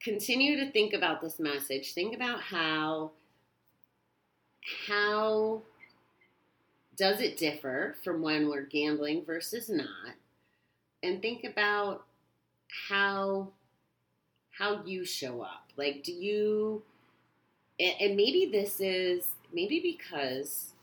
continue 0.00 0.56
to 0.56 0.70
think 0.70 0.92
about 0.92 1.20
this 1.20 1.38
message. 1.38 1.94
Think 1.94 2.14
about 2.14 2.40
how 2.40 3.12
how 4.88 5.62
does 6.96 7.20
it 7.20 7.36
differ 7.36 7.96
from 8.02 8.22
when 8.22 8.48
we're 8.48 8.62
gambling 8.62 9.24
versus 9.24 9.68
not? 9.68 10.14
And 11.02 11.20
think 11.20 11.44
about 11.44 12.04
how 12.88 13.48
how 14.50 14.82
you 14.84 15.04
show 15.04 15.42
up. 15.42 15.70
Like 15.76 16.02
do 16.02 16.12
you 16.12 16.82
and 17.80 18.16
maybe 18.16 18.48
this 18.52 18.80
is 18.80 19.24
maybe 19.52 19.80
because 19.80 20.74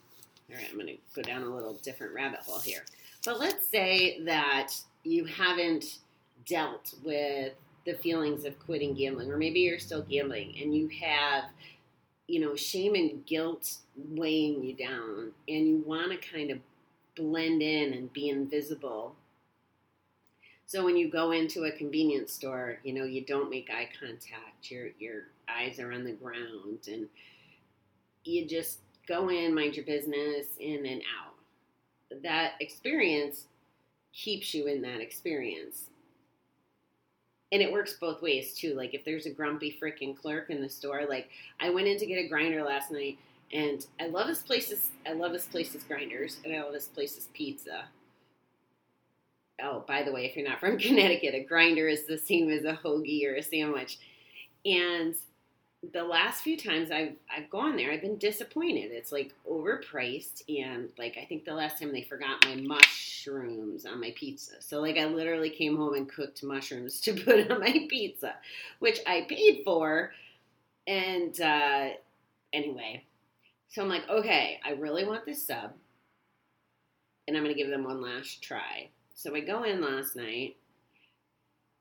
all 0.50 0.58
right, 0.58 0.68
I'm 0.70 0.76
going 0.76 0.88
to 0.88 0.98
go 1.16 1.22
down 1.22 1.44
a 1.44 1.56
little 1.56 1.76
different 1.76 2.14
rabbit 2.14 2.40
hole 2.42 2.60
here. 2.60 2.84
But 3.26 3.40
let's 3.40 3.68
say 3.68 4.22
that 4.26 4.74
you 5.04 5.26
haven't 5.26 6.00
dealt 6.46 6.94
with 7.04 7.54
the 7.86 7.94
feelings 7.96 8.46
of 8.46 8.60
quitting 8.60 8.94
gambling, 8.94 9.32
or 9.32 9.38
maybe 9.38 9.60
you're 9.62 9.80
still 9.80 10.04
gambling 10.04 10.56
and 10.62 10.76
you 10.76 10.90
have, 11.04 11.46
you 12.28 12.40
know, 12.40 12.56
shame 12.56 12.96
and 12.96 13.26
guilt 13.26 13.78
weighing 13.96 14.64
you 14.64 14.74
down, 14.74 15.32
and 15.48 15.68
you 15.68 15.84
want 15.86 16.12
to 16.12 16.18
kind 16.18 16.52
of 16.52 16.60
blend 17.16 17.62
in 17.62 17.94
and 17.94 18.14
be 18.14 18.30
invisible. 18.30 19.16
So 20.66 20.86
when 20.86 20.96
you 20.96 21.12
go 21.12 21.32
into 21.32 21.66
a 21.66 21.72
convenience 21.72 22.32
store, 22.32 22.80
you 22.84 22.94
know, 22.94 23.04
you 23.04 23.26
don't 23.26 23.50
make 23.50 23.70
eye 23.70 23.90
contact. 24.00 24.72
Your 24.72 24.88
your 25.00 25.24
eyes 25.50 25.80
are 25.80 25.92
on 25.92 26.06
the 26.06 26.14
ground 26.14 26.88
and 26.88 27.08
you 28.24 28.46
just 28.48 28.80
go 29.08 29.30
in, 29.30 29.54
mind 29.54 29.76
your 29.76 29.86
business, 29.86 30.48
in 30.60 30.86
and 30.86 31.02
out. 31.20 31.31
That 32.24 32.54
experience 32.60 33.46
keeps 34.14 34.54
you 34.54 34.68
in 34.68 34.82
that 34.82 35.00
experience 35.00 35.92
and 37.52 37.62
it 37.62 37.72
works 37.72 37.98
both 38.00 38.22
ways 38.22 38.54
too. 38.54 38.74
Like 38.76 38.94
if 38.94 39.04
there's 39.04 39.26
a 39.26 39.32
grumpy 39.32 39.78
freaking 39.82 40.16
clerk 40.16 40.50
in 40.50 40.62
the 40.62 40.70
store, 40.70 41.06
like 41.08 41.30
I 41.60 41.70
went 41.70 41.88
in 41.88 41.98
to 41.98 42.06
get 42.06 42.16
a 42.16 42.28
grinder 42.28 42.64
last 42.64 42.92
night, 42.92 43.18
and 43.52 43.86
I 44.00 44.08
love 44.08 44.28
this 44.28 44.42
place's 44.42 44.90
I 45.06 45.14
love 45.14 45.34
this 45.34 45.46
place's 45.46 45.84
grinders, 45.84 46.38
and 46.46 46.56
I 46.56 46.64
love 46.64 46.74
this 46.74 46.88
place's 46.88 47.28
pizza. 47.34 47.86
Oh, 49.62 49.84
by 49.88 50.02
the 50.02 50.12
way, 50.12 50.26
if 50.26 50.36
you're 50.36 50.48
not 50.48 50.60
from 50.60 50.78
Connecticut, 50.80 51.36
a 51.36 51.44
grinder 51.44 51.88
is 51.88 52.06
the 52.06 52.18
same 52.18 52.50
as 52.50 52.64
a 52.64 52.80
hoagie 52.84 53.28
or 53.28 53.36
a 53.36 53.44
sandwich, 53.44 54.00
and 54.66 55.16
the 55.94 56.04
last 56.04 56.44
few 56.44 56.58
times 56.58 56.92
I've 56.92 57.16
I've 57.36 57.50
gone 57.50 57.76
there, 57.76 57.92
I've 57.92 58.02
been 58.02 58.18
disappointed. 58.18 58.92
It's 58.92 59.12
like 59.12 59.34
overpriced, 59.50 60.44
and 60.48 60.90
like 60.98 61.18
I 61.20 61.26
think 61.26 61.44
the 61.44 61.56
last 61.56 61.80
time 61.80 61.92
they 61.92 62.04
forgot 62.04 62.46
my 62.46 62.56
mushrooms 62.56 63.86
on 63.86 64.00
my 64.00 64.14
pizza. 64.16 64.62
So 64.62 64.80
like 64.80 64.98
I 64.98 65.06
literally 65.06 65.50
came 65.50 65.76
home 65.76 65.96
and 65.96 66.08
cooked 66.08 66.44
mushrooms 66.44 67.02
to 67.02 67.14
put 67.26 67.50
on 67.50 67.60
my 67.60 67.88
pizza, 67.90 68.36
which 68.80 69.00
I 69.08 69.26
paid 69.28 69.64
for. 69.66 70.12
And 70.86 71.40
uh, 71.42 71.90
anyway, 72.54 73.04
so 73.70 73.82
I'm 73.82 73.90
like, 73.90 74.08
okay, 74.10 74.60
I 74.64 74.72
really 74.74 75.06
want 75.06 75.26
this 75.26 75.46
sub, 75.46 75.72
and 77.28 77.36
I'm 77.36 77.44
gonna 77.44 77.56
give 77.56 77.70
them 77.70 77.86
one 77.86 78.02
last 78.02 78.44
try. 78.44 78.90
So 79.16 79.36
I 79.36 79.40
go 79.40 79.64
in 79.64 79.82
last 79.82 80.16
night, 80.16 80.58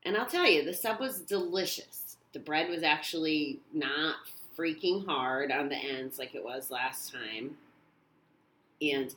and 0.05 0.17
I'll 0.17 0.27
tell 0.27 0.47
you, 0.47 0.65
the 0.65 0.75
sub 0.75 1.01
was 1.01 1.21
delicious 1.21 2.10
the 2.33 2.39
bread 2.39 2.69
was 2.69 2.83
actually 2.83 3.61
not 3.73 4.17
freaking 4.57 5.05
hard 5.07 5.51
on 5.51 5.69
the 5.69 5.77
ends 5.77 6.19
like 6.19 6.35
it 6.35 6.45
was 6.45 6.71
last 6.71 7.13
time. 7.13 7.57
And 8.83 9.15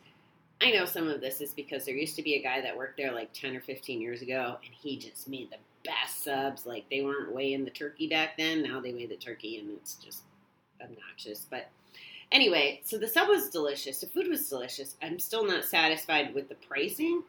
I 0.62 0.72
know 0.72 0.86
some 0.86 1.08
of 1.08 1.22
this 1.22 1.42
is 1.42 1.54
because 1.54 1.86
there 1.86 1.96
used 1.96 2.16
to 2.16 2.24
be 2.24 2.36
a 2.36 2.42
guy 2.42 2.62
that 2.62 2.78
worked 2.78 2.98
there 2.98 3.12
like 3.12 3.34
10 3.34 3.56
or 3.56 3.62
15 3.62 4.02
years 4.02 4.22
ago, 4.22 4.58
and 4.64 4.74
he 4.74 4.98
just 4.98 5.28
made 5.28 5.50
the 5.52 5.58
best 5.84 6.24
subs. 6.24 6.66
Like 6.66 6.86
they 6.90 7.02
weren't 7.02 7.34
weighing 7.34 7.66
the 7.66 7.72
turkey 7.72 8.08
back 8.08 8.38
then. 8.38 8.64
Now 8.64 8.80
they 8.80 8.94
weigh 8.94 9.06
the 9.06 9.16
turkey, 9.16 9.60
and 9.60 9.70
it's 9.72 9.96
just 9.96 10.24
obnoxious. 10.82 11.46
But 11.50 11.70
anyway, 12.32 12.82
so 12.86 12.98
the 12.98 13.08
sub 13.08 13.28
was 13.28 13.50
delicious. 13.50 14.00
The 14.00 14.08
food 14.08 14.28
was 14.28 14.50
delicious. 14.50 14.96
I'm 15.02 15.20
still 15.20 15.46
not 15.46 15.66
satisfied 15.66 16.34
with 16.34 16.50
the 16.50 16.56
pricing, 16.56 17.24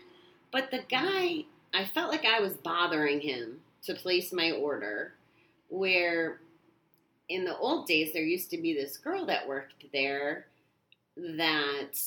but 0.52 0.70
the 0.70 0.82
guy, 0.88 1.44
I 1.72 1.84
felt 1.84 2.10
like 2.10 2.24
I 2.24 2.40
was 2.40 2.54
bothering 2.54 3.20
him 3.20 3.60
to 3.82 3.94
place 3.94 4.32
my 4.32 4.52
order 4.52 5.14
where 5.74 6.40
in 7.28 7.44
the 7.44 7.56
old 7.56 7.86
days 7.86 8.12
there 8.12 8.22
used 8.22 8.50
to 8.50 8.58
be 8.58 8.74
this 8.74 8.96
girl 8.96 9.26
that 9.26 9.48
worked 9.48 9.84
there 9.92 10.46
that 11.16 11.98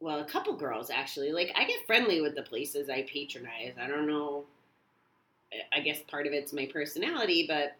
well 0.00 0.20
a 0.20 0.24
couple 0.24 0.54
girls 0.56 0.90
actually. 0.90 1.32
Like 1.32 1.52
i 1.56 1.64
get 1.64 1.86
friendly 1.86 2.20
with 2.20 2.34
the 2.34 2.42
places 2.42 2.88
i 2.88 3.02
patronize. 3.02 3.74
I 3.80 3.88
don't 3.88 4.06
know. 4.06 4.44
I 5.72 5.80
guess 5.80 6.00
part 6.08 6.26
of 6.26 6.32
it's 6.32 6.52
my 6.52 6.68
personality 6.72 7.46
but 7.48 7.76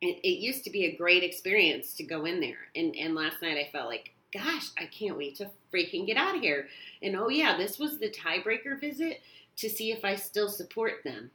it, 0.00 0.18
it 0.24 0.40
used 0.40 0.64
to 0.64 0.70
be 0.70 0.86
a 0.86 0.96
great 0.96 1.22
experience 1.22 1.94
to 1.94 2.04
go 2.04 2.24
in 2.24 2.40
there. 2.40 2.68
And 2.74 2.96
and 2.96 3.14
last 3.14 3.42
night 3.42 3.58
i 3.58 3.68
felt 3.70 3.88
like 3.88 4.12
gosh 4.32 4.68
i 4.78 4.86
can't 4.86 5.18
wait 5.18 5.36
to 5.36 5.50
freaking 5.72 6.06
get 6.06 6.16
out 6.16 6.36
of 6.36 6.40
here. 6.40 6.68
And 7.02 7.14
oh 7.14 7.28
yeah 7.28 7.58
this 7.58 7.78
was 7.78 7.98
the 7.98 8.10
tiebreaker 8.10 8.80
visit 8.80 9.20
to 9.56 9.68
see 9.68 9.92
if 9.92 10.02
i 10.02 10.14
still 10.14 10.48
support 10.48 11.04
them. 11.04 11.30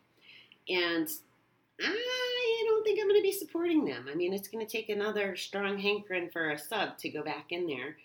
And 0.69 1.07
I 1.81 2.63
don't 2.67 2.83
think 2.83 2.99
I'm 2.99 3.07
going 3.07 3.19
to 3.19 3.23
be 3.23 3.31
supporting 3.31 3.85
them. 3.85 4.07
I 4.11 4.15
mean, 4.15 4.33
it's 4.33 4.47
going 4.47 4.65
to 4.65 4.71
take 4.71 4.89
another 4.89 5.35
strong 5.35 5.77
hankering 5.77 6.29
for 6.29 6.51
a 6.51 6.57
sub 6.57 6.97
to 6.99 7.09
go 7.09 7.23
back 7.23 7.51
in 7.51 7.67
there. 7.67 7.97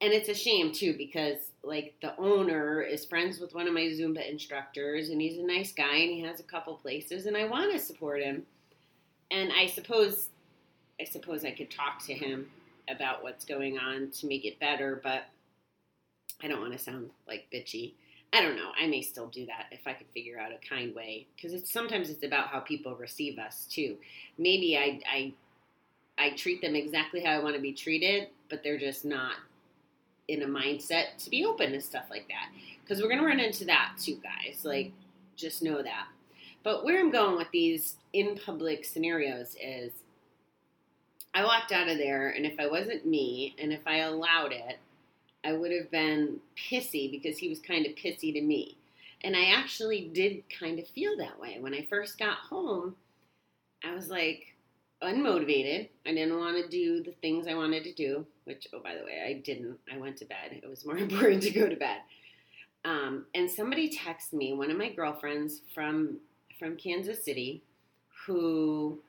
And 0.00 0.12
it's 0.12 0.28
a 0.28 0.34
shame 0.34 0.72
too 0.72 0.94
because 0.98 1.38
like 1.62 1.94
the 2.02 2.16
owner 2.18 2.82
is 2.82 3.04
friends 3.04 3.38
with 3.38 3.54
one 3.54 3.68
of 3.68 3.74
my 3.74 3.82
Zumba 3.82 4.28
instructors 4.28 5.10
and 5.10 5.20
he's 5.20 5.38
a 5.38 5.46
nice 5.46 5.72
guy 5.72 5.94
and 5.94 6.10
he 6.10 6.22
has 6.22 6.40
a 6.40 6.44
couple 6.44 6.74
places 6.74 7.26
and 7.26 7.36
I 7.36 7.44
want 7.44 7.72
to 7.72 7.78
support 7.78 8.20
him. 8.20 8.42
And 9.30 9.52
I 9.52 9.66
suppose 9.66 10.30
I 11.00 11.04
suppose 11.04 11.44
I 11.44 11.52
could 11.52 11.70
talk 11.70 12.04
to 12.06 12.14
him 12.14 12.46
about 12.88 13.22
what's 13.22 13.44
going 13.44 13.78
on 13.78 14.10
to 14.10 14.26
make 14.26 14.44
it 14.44 14.58
better, 14.58 15.00
but 15.02 15.24
I 16.42 16.48
don't 16.48 16.60
want 16.60 16.72
to 16.72 16.78
sound 16.78 17.10
like 17.26 17.46
bitchy. 17.52 17.94
I 18.32 18.40
don't 18.40 18.56
know. 18.56 18.70
I 18.80 18.86
may 18.86 19.02
still 19.02 19.26
do 19.26 19.44
that 19.46 19.66
if 19.70 19.80
I 19.86 19.92
could 19.92 20.06
figure 20.14 20.38
out 20.38 20.52
a 20.52 20.66
kind 20.66 20.94
way 20.94 21.26
because 21.36 21.52
it's 21.52 21.70
sometimes 21.70 22.08
it's 22.08 22.24
about 22.24 22.48
how 22.48 22.60
people 22.60 22.96
receive 22.96 23.38
us 23.38 23.66
too. 23.70 23.96
Maybe 24.38 24.76
I 24.76 25.00
I 25.10 25.32
I 26.18 26.30
treat 26.30 26.62
them 26.62 26.74
exactly 26.74 27.20
how 27.20 27.32
I 27.32 27.42
want 27.42 27.56
to 27.56 27.60
be 27.60 27.72
treated, 27.72 28.28
but 28.48 28.62
they're 28.62 28.78
just 28.78 29.04
not 29.04 29.34
in 30.28 30.42
a 30.42 30.46
mindset 30.46 31.22
to 31.24 31.30
be 31.30 31.44
open 31.44 31.72
to 31.72 31.80
stuff 31.80 32.04
like 32.08 32.26
that. 32.28 32.50
Because 32.82 33.02
we're 33.02 33.08
gonna 33.08 33.26
run 33.26 33.40
into 33.40 33.66
that 33.66 33.96
too, 34.00 34.18
guys. 34.22 34.64
Like, 34.64 34.92
just 35.36 35.62
know 35.62 35.82
that. 35.82 36.06
But 36.62 36.84
where 36.84 37.00
I'm 37.00 37.10
going 37.10 37.36
with 37.36 37.50
these 37.50 37.96
in 38.12 38.38
public 38.38 38.84
scenarios 38.84 39.56
is 39.60 39.92
I 41.34 41.44
walked 41.44 41.72
out 41.72 41.88
of 41.88 41.98
there, 41.98 42.28
and 42.28 42.46
if 42.46 42.58
I 42.58 42.66
wasn't 42.66 43.06
me, 43.06 43.54
and 43.58 43.72
if 43.72 43.86
I 43.86 43.98
allowed 43.98 44.52
it, 44.52 44.78
I 45.44 45.52
would 45.52 45.72
have 45.72 45.90
been 45.90 46.38
pissy 46.56 47.10
because 47.10 47.38
he 47.38 47.48
was 47.48 47.58
kind 47.58 47.86
of 47.86 47.92
pissy 47.92 48.32
to 48.32 48.40
me. 48.40 48.76
And 49.24 49.36
I 49.36 49.46
actually 49.56 50.10
did 50.12 50.42
kind 50.58 50.78
of 50.78 50.88
feel 50.88 51.16
that 51.18 51.38
way. 51.40 51.58
When 51.60 51.74
I 51.74 51.86
first 51.88 52.18
got 52.18 52.38
home, 52.38 52.96
I 53.84 53.94
was 53.94 54.08
like 54.08 54.46
unmotivated. 55.02 55.88
I 56.06 56.14
didn't 56.14 56.38
want 56.38 56.62
to 56.62 56.68
do 56.68 57.02
the 57.02 57.14
things 57.20 57.46
I 57.46 57.54
wanted 57.54 57.84
to 57.84 57.92
do, 57.92 58.26
which, 58.44 58.68
oh, 58.72 58.80
by 58.80 58.94
the 58.94 59.04
way, 59.04 59.22
I 59.26 59.34
didn't. 59.34 59.78
I 59.92 59.98
went 59.98 60.16
to 60.18 60.24
bed. 60.24 60.60
It 60.62 60.68
was 60.68 60.84
more 60.84 60.98
important 61.06 61.42
to 61.44 61.50
go 61.50 61.68
to 61.68 61.76
bed. 61.76 61.98
Um, 62.84 63.26
and 63.34 63.50
somebody 63.50 63.96
texted 63.96 64.34
me, 64.34 64.52
one 64.52 64.70
of 64.70 64.76
my 64.76 64.90
girlfriends 64.90 65.60
from 65.74 66.18
from 66.58 66.76
Kansas 66.76 67.24
City, 67.24 67.62
who 68.26 69.00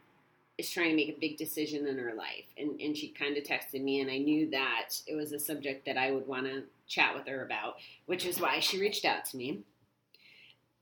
is 0.63 0.71
trying 0.71 0.89
to 0.89 0.95
make 0.95 1.09
a 1.09 1.19
big 1.19 1.37
decision 1.37 1.85
in 1.87 1.97
her 1.97 2.13
life. 2.13 2.45
And, 2.57 2.79
and 2.79 2.95
she 2.97 3.09
kind 3.09 3.37
of 3.37 3.43
texted 3.43 3.83
me, 3.83 4.01
and 4.01 4.09
I 4.09 4.17
knew 4.17 4.49
that 4.51 4.89
it 5.05 5.15
was 5.15 5.31
a 5.33 5.39
subject 5.39 5.85
that 5.85 5.97
I 5.97 6.11
would 6.11 6.27
want 6.27 6.45
to 6.45 6.63
chat 6.87 7.13
with 7.15 7.27
her 7.27 7.43
about, 7.43 7.75
which 8.05 8.25
is 8.25 8.39
why 8.39 8.59
she 8.59 8.79
reached 8.79 9.05
out 9.05 9.25
to 9.25 9.37
me. 9.37 9.59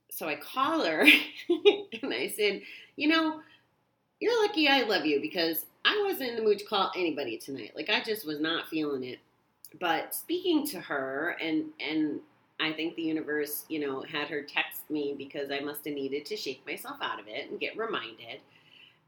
So 0.09 0.27
I 0.27 0.35
call 0.35 0.85
her 0.85 1.01
and 1.49 2.13
I 2.13 2.33
said, 2.35 2.61
You 2.95 3.07
know, 3.07 3.41
you're 4.19 4.45
lucky 4.45 4.67
I 4.67 4.83
love 4.83 5.05
you 5.05 5.21
because 5.21 5.65
I 5.83 6.03
wasn't 6.07 6.31
in 6.31 6.35
the 6.35 6.43
mood 6.43 6.59
to 6.59 6.65
call 6.65 6.91
anybody 6.95 7.37
tonight. 7.37 7.71
Like, 7.75 7.89
I 7.89 8.01
just 8.03 8.25
was 8.27 8.39
not 8.39 8.67
feeling 8.67 9.03
it. 9.03 9.19
But 9.79 10.13
speaking 10.13 10.67
to 10.67 10.81
her, 10.81 11.37
and, 11.41 11.65
and 11.79 12.19
I 12.59 12.73
think 12.73 12.95
the 12.95 13.03
universe, 13.03 13.65
you 13.69 13.79
know, 13.79 14.01
had 14.01 14.27
her 14.27 14.43
text 14.43 14.89
me 14.89 15.15
because 15.17 15.49
I 15.49 15.61
must 15.61 15.85
have 15.85 15.95
needed 15.95 16.25
to 16.25 16.35
shake 16.35 16.65
myself 16.67 16.97
out 17.01 17.19
of 17.19 17.27
it 17.27 17.49
and 17.49 17.59
get 17.59 17.77
reminded 17.77 18.41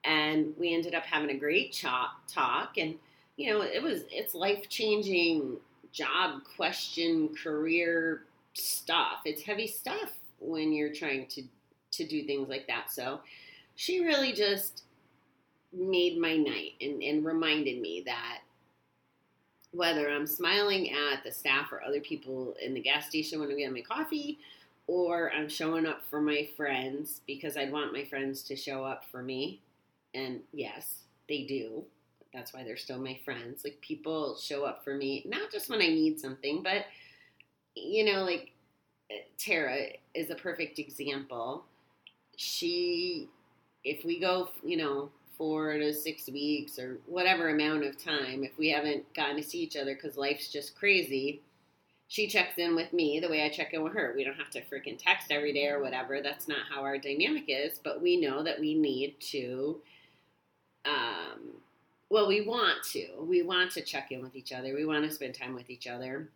and 0.06 0.54
we 0.58 0.74
ended 0.74 0.94
up 0.94 1.04
having 1.04 1.30
a 1.30 1.38
great 1.38 1.74
talk 1.74 2.78
and 2.78 2.96
you 3.38 3.52
know 3.52 3.62
it 3.62 3.82
was 3.82 4.04
it's 4.12 4.36
life 4.36 4.68
changing 4.70 5.58
job 5.94 6.42
question 6.58 7.30
career 7.42 8.24
stuff. 8.54 9.22
It's 9.26 9.44
heavy 9.44 9.68
stuff 9.68 10.12
when 10.40 10.74
you're 10.74 10.94
trying 10.94 11.28
to 11.28 11.44
to 11.92 12.06
do 12.06 12.24
things 12.24 12.50
like 12.50 12.68
that. 12.68 12.92
So 12.92 13.22
she 13.76 14.04
really 14.04 14.34
just 14.34 14.84
made 15.72 16.20
my 16.20 16.36
night 16.36 16.74
and, 16.82 17.02
and 17.02 17.26
reminded 17.26 17.80
me 17.82 18.04
that 18.06 18.40
whether 19.72 20.10
I'm 20.10 20.28
smiling 20.28 20.92
at 20.92 21.24
the 21.24 21.32
staff 21.32 21.72
or 21.72 21.84
other 21.84 22.00
people 22.00 22.56
in 22.62 22.74
the 22.74 22.80
gas 22.80 23.08
station 23.08 23.40
when 23.40 23.52
I 23.52 23.56
get 23.56 23.72
my 23.72 23.82
coffee, 23.82 24.40
or 24.86 25.32
I'm 25.34 25.50
showing 25.50 25.88
up 25.88 26.02
for 26.10 26.22
my 26.22 26.48
friends 26.56 27.22
because 27.26 27.58
I 27.58 27.70
want 27.70 27.94
my 27.94 28.04
friends 28.04 28.44
to 28.44 28.56
show 28.56 28.84
up 28.84 29.06
for 29.12 29.24
me, 29.24 29.62
and 30.14 30.42
yes, 30.52 31.02
they 31.28 31.44
do. 31.44 31.84
That's 32.34 32.54
why 32.54 32.64
they're 32.64 32.78
still 32.78 33.00
my 33.00 33.20
friends. 33.24 33.64
Like 33.64 33.80
people 33.82 34.38
show 34.38 34.66
up 34.66 34.84
for 34.84 34.96
me, 34.96 35.24
not 35.28 35.52
just 35.52 35.70
when 35.70 35.82
I 35.82 35.88
need 35.88 36.20
something, 36.20 36.64
but 36.64 36.86
you 37.76 38.06
know, 38.06 38.24
like 38.24 38.52
eh, 39.12 39.22
Tara 39.38 39.88
is 40.14 40.30
a 40.30 40.36
perfect 40.36 40.80
example. 40.80 41.66
She, 42.36 43.30
if 43.84 44.04
we 44.04 44.20
go, 44.20 44.50
you 44.64 44.78
know, 44.78 45.10
four 45.38 45.74
to 45.74 45.94
six 45.94 46.28
weeks 46.28 46.80
or 46.80 46.98
whatever 47.06 47.50
amount 47.50 47.84
of 47.84 48.04
time, 48.04 48.44
if 48.44 48.58
we 48.58 48.70
haven't 48.70 49.12
gotten 49.14 49.38
to 49.38 49.44
see 49.44 49.60
each 49.60 49.76
other 49.76 49.96
because 49.96 50.18
life's 50.18 50.52
just 50.52 50.76
crazy, 50.76 51.42
she 52.08 52.28
checks 52.28 52.58
in 52.58 52.76
with 52.76 52.94
me 52.94 53.20
the 53.20 53.30
way 53.30 53.44
I 53.44 53.50
check 53.50 53.74
in 53.74 53.84
with 53.84 53.94
her. 53.94 54.14
We 54.16 54.24
don't 54.24 54.38
have 54.38 54.52
to 54.52 54.62
freaking 54.62 54.98
text 54.98 55.32
every 55.32 55.54
day 55.54 55.68
or 55.68 55.82
whatever. 55.82 56.22
That's 56.22 56.48
not 56.48 56.66
how 56.70 56.82
our 56.82 56.98
dynamic 56.98 57.46
is, 57.48 57.80
but 57.84 58.02
we 58.02 58.20
know 58.20 58.44
that 58.44 58.60
we 58.60 58.76
need 58.76 59.20
to 59.32 59.82
um, 60.86 61.54
well, 62.10 62.28
we 62.28 62.42
want 62.42 62.84
to. 62.92 63.08
We 63.20 63.42
want 63.42 63.72
to 63.72 63.82
check 63.82 64.12
in 64.12 64.22
with 64.22 64.36
each 64.36 64.52
other. 64.52 64.74
We 64.74 64.86
want 64.86 65.04
to 65.04 65.14
spend 65.14 65.34
time 65.34 65.56
with 65.56 65.70
each 65.70 65.88
other. 65.88 66.30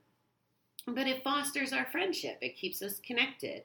But 0.87 1.07
it 1.07 1.23
fosters 1.23 1.73
our 1.73 1.85
friendship. 1.85 2.37
It 2.41 2.55
keeps 2.55 2.81
us 2.81 2.99
connected. 3.05 3.63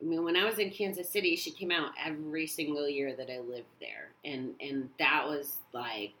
I 0.00 0.04
mean, 0.04 0.24
when 0.24 0.36
I 0.36 0.44
was 0.44 0.58
in 0.58 0.70
Kansas 0.70 1.08
City, 1.08 1.36
she 1.36 1.50
came 1.50 1.70
out 1.70 1.92
every 2.04 2.46
single 2.46 2.88
year 2.88 3.14
that 3.16 3.30
I 3.30 3.38
lived 3.40 3.66
there, 3.80 4.10
and 4.24 4.54
and 4.60 4.88
that 4.98 5.26
was 5.26 5.56
like 5.72 6.14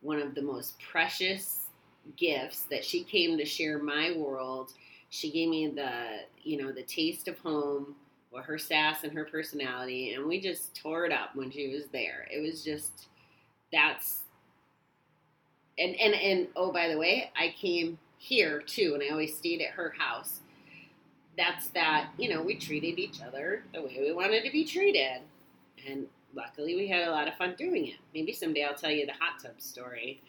one 0.00 0.20
of 0.20 0.34
the 0.34 0.42
most 0.42 0.74
precious 0.80 1.66
gifts 2.16 2.62
that 2.70 2.84
she 2.84 3.04
came 3.04 3.38
to 3.38 3.44
share 3.44 3.78
my 3.78 4.14
world. 4.16 4.72
She 5.10 5.30
gave 5.30 5.48
me 5.48 5.68
the 5.68 6.20
you 6.42 6.60
know 6.60 6.72
the 6.72 6.82
taste 6.82 7.28
of 7.28 7.38
home 7.38 7.94
well, 8.32 8.42
her 8.42 8.58
sass 8.58 9.04
and 9.04 9.12
her 9.12 9.24
personality, 9.24 10.14
and 10.14 10.26
we 10.26 10.40
just 10.40 10.74
tore 10.74 11.04
it 11.04 11.12
up 11.12 11.36
when 11.36 11.50
she 11.50 11.68
was 11.68 11.86
there. 11.92 12.26
It 12.30 12.40
was 12.40 12.64
just 12.64 13.08
that's 13.72 14.22
and 15.78 15.94
and 15.96 16.14
and 16.14 16.48
oh 16.56 16.72
by 16.72 16.88
the 16.88 16.98
way, 16.98 17.30
I 17.36 17.54
came 17.58 17.98
here 18.18 18.62
too, 18.62 18.92
and 18.94 19.02
I 19.02 19.10
always 19.10 19.36
stayed 19.36 19.60
at 19.60 19.70
her 19.70 19.94
house. 19.98 20.40
That's 21.36 21.68
that 21.68 22.10
you 22.18 22.30
know 22.30 22.42
we 22.42 22.54
treated 22.54 22.98
each 22.98 23.20
other 23.22 23.64
the 23.74 23.82
way 23.82 23.98
we 24.00 24.12
wanted 24.12 24.44
to 24.44 24.50
be 24.50 24.64
treated, 24.64 25.20
and 25.86 26.06
luckily 26.34 26.74
we 26.74 26.88
had 26.88 27.06
a 27.06 27.10
lot 27.10 27.28
of 27.28 27.34
fun 27.34 27.54
doing 27.58 27.88
it. 27.88 27.96
Maybe 28.14 28.32
someday 28.32 28.64
I'll 28.64 28.74
tell 28.74 28.90
you 28.90 29.04
the 29.06 29.12
hot 29.12 29.42
tub 29.42 29.60
story. 29.60 30.22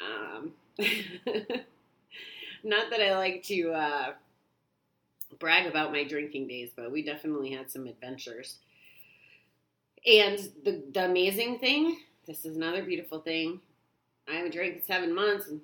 Um, 0.00 0.52
not 2.62 2.90
that 2.90 3.00
I 3.00 3.16
like 3.16 3.42
to. 3.44 3.72
Uh, 3.72 4.12
brag 5.36 5.66
about 5.66 5.92
my 5.92 6.04
drinking 6.04 6.48
days, 6.48 6.70
but 6.74 6.90
we 6.90 7.02
definitely 7.02 7.50
had 7.50 7.70
some 7.70 7.86
adventures. 7.86 8.58
And 10.06 10.38
the, 10.64 10.82
the 10.92 11.04
amazing 11.04 11.58
thing, 11.58 11.98
this 12.26 12.44
is 12.44 12.56
another 12.56 12.82
beautiful 12.82 13.20
thing. 13.20 13.60
I 14.28 14.34
haven't 14.36 14.54
drank 14.54 14.76
in 14.76 14.84
seven 14.84 15.14
months, 15.14 15.48
and 15.48 15.60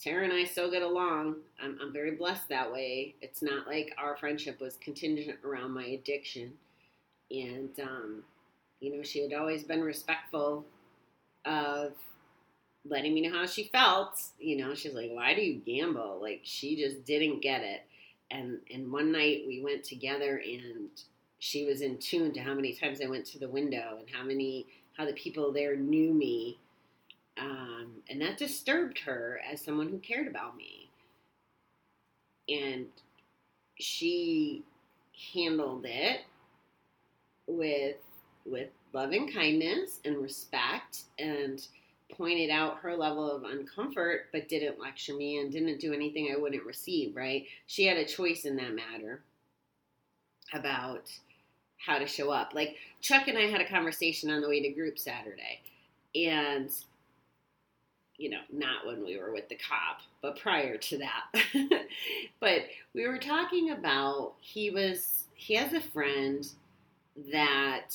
Tara 0.00 0.24
and 0.24 0.32
I 0.32 0.44
still 0.44 0.70
get 0.70 0.82
along. 0.82 1.36
I'm, 1.62 1.78
I'm 1.80 1.92
very 1.92 2.12
blessed 2.12 2.48
that 2.48 2.72
way. 2.72 3.14
It's 3.20 3.42
not 3.42 3.66
like 3.66 3.94
our 3.98 4.16
friendship 4.16 4.60
was 4.60 4.76
contingent 4.76 5.38
around 5.44 5.72
my 5.72 5.84
addiction. 5.84 6.52
And, 7.30 7.70
um, 7.80 8.22
you 8.80 8.96
know, 8.96 9.02
she 9.02 9.20
had 9.22 9.32
always 9.32 9.64
been 9.64 9.82
respectful 9.82 10.64
of 11.44 11.92
letting 12.84 13.14
me 13.14 13.22
know 13.22 13.36
how 13.36 13.46
she 13.46 13.64
felt. 13.64 14.20
You 14.38 14.58
know, 14.58 14.74
she's 14.74 14.94
like, 14.94 15.10
why 15.10 15.34
do 15.34 15.42
you 15.42 15.54
gamble? 15.54 16.18
Like, 16.20 16.40
she 16.44 16.76
just 16.76 17.04
didn't 17.04 17.42
get 17.42 17.62
it 17.62 17.82
and 18.30 18.58
and 18.72 18.92
one 18.92 19.12
night 19.12 19.44
we 19.46 19.60
went 19.62 19.84
together 19.84 20.42
and 20.44 20.90
she 21.38 21.64
was 21.64 21.82
in 21.82 21.98
tune 21.98 22.32
to 22.32 22.40
how 22.40 22.54
many 22.54 22.72
times 22.72 23.00
I 23.00 23.06
went 23.06 23.24
to 23.26 23.38
the 23.38 23.48
window 23.48 23.98
and 23.98 24.08
how 24.12 24.24
many 24.24 24.66
how 24.96 25.06
the 25.06 25.12
people 25.12 25.52
there 25.52 25.76
knew 25.76 26.12
me, 26.12 26.58
um, 27.38 28.02
and 28.10 28.20
that 28.20 28.36
disturbed 28.36 28.98
her 29.00 29.40
as 29.50 29.60
someone 29.60 29.88
who 29.88 29.98
cared 29.98 30.26
about 30.26 30.56
me. 30.56 30.90
And 32.48 32.86
she 33.78 34.64
handled 35.32 35.84
it 35.86 36.22
with 37.46 37.96
with 38.44 38.68
love 38.92 39.12
and 39.12 39.32
kindness 39.32 40.00
and 40.04 40.16
respect 40.18 41.02
and 41.18 41.66
pointed 42.16 42.50
out 42.50 42.78
her 42.78 42.96
level 42.96 43.30
of 43.30 43.42
uncomfort, 43.42 44.20
but 44.32 44.48
didn't 44.48 44.80
lecture 44.80 45.14
me 45.14 45.38
and 45.38 45.52
didn't 45.52 45.80
do 45.80 45.92
anything 45.92 46.32
I 46.32 46.38
wouldn't 46.38 46.64
receive, 46.64 47.14
right? 47.14 47.44
She 47.66 47.86
had 47.86 47.96
a 47.96 48.04
choice 48.04 48.44
in 48.44 48.56
that 48.56 48.74
matter 48.74 49.22
about 50.52 51.10
how 51.78 51.98
to 51.98 52.06
show 52.06 52.30
up. 52.30 52.52
Like 52.54 52.76
Chuck 53.00 53.28
and 53.28 53.38
I 53.38 53.42
had 53.42 53.60
a 53.60 53.68
conversation 53.68 54.30
on 54.30 54.40
the 54.40 54.48
way 54.48 54.60
to 54.62 54.70
group 54.70 54.98
Saturday, 54.98 55.60
and 56.14 56.70
you 58.16 58.30
know, 58.30 58.40
not 58.52 58.84
when 58.84 59.04
we 59.04 59.16
were 59.16 59.32
with 59.32 59.48
the 59.48 59.56
cop, 59.56 60.00
but 60.22 60.38
prior 60.40 60.76
to 60.76 60.98
that. 60.98 61.42
but 62.40 62.62
we 62.92 63.06
were 63.06 63.18
talking 63.18 63.70
about 63.70 64.32
he 64.40 64.70
was 64.70 65.24
he 65.34 65.54
has 65.54 65.72
a 65.72 65.80
friend 65.80 66.46
that 67.32 67.94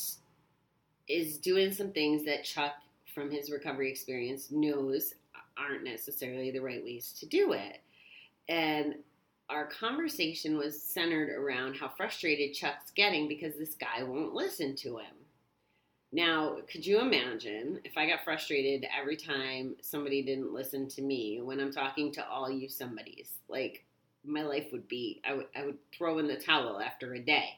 is 1.10 1.38
doing 1.38 1.74
some 1.74 1.92
things 1.92 2.24
that 2.24 2.46
Chuck 2.46 2.74
from 3.14 3.30
his 3.32 3.52
recovery 3.52 3.90
experience 3.90 4.52
knows 4.52 5.14
aren't 5.58 5.84
necessarily 5.84 6.52
the 6.52 6.62
right 6.62 6.84
ways 6.84 7.14
to 7.20 7.26
do 7.26 7.54
it. 7.54 7.80
And 8.50 8.96
our 9.50 9.68
conversation 9.68 10.58
was 10.58 10.82
centered 10.82 11.30
around 11.30 11.76
how 11.76 11.90
frustrated 11.96 12.56
Chuck's 12.56 12.92
getting 12.92 13.28
because 13.28 13.56
this 13.56 13.76
guy 13.76 14.04
won't 14.04 14.34
listen 14.34 14.76
to 14.78 14.98
him. 14.98 15.16
Now, 16.12 16.58
could 16.72 16.86
you 16.86 17.00
imagine 17.00 17.80
if 17.84 17.98
I 17.98 18.08
got 18.08 18.24
frustrated 18.24 18.88
every 19.00 19.18
time 19.18 19.76
somebody 19.82 20.22
didn't 20.22 20.54
listen 20.54 20.88
to 20.90 21.02
me 21.02 21.42
when 21.42 21.60
I'm 21.60 21.72
talking 21.72 22.12
to 22.14 22.28
all 22.28 22.52
you 22.52 22.70
somebodies? 22.70 23.32
Like, 23.50 23.84
my 24.24 24.44
life 24.44 24.68
would 24.72 24.88
be, 24.88 25.22
I 25.28 25.34
would, 25.34 25.48
I 25.56 25.66
would 25.66 25.78
throw 25.92 26.20
in 26.20 26.28
the 26.28 26.36
towel 26.36 26.80
after 26.80 27.14
a 27.14 27.20
day. 27.20 27.50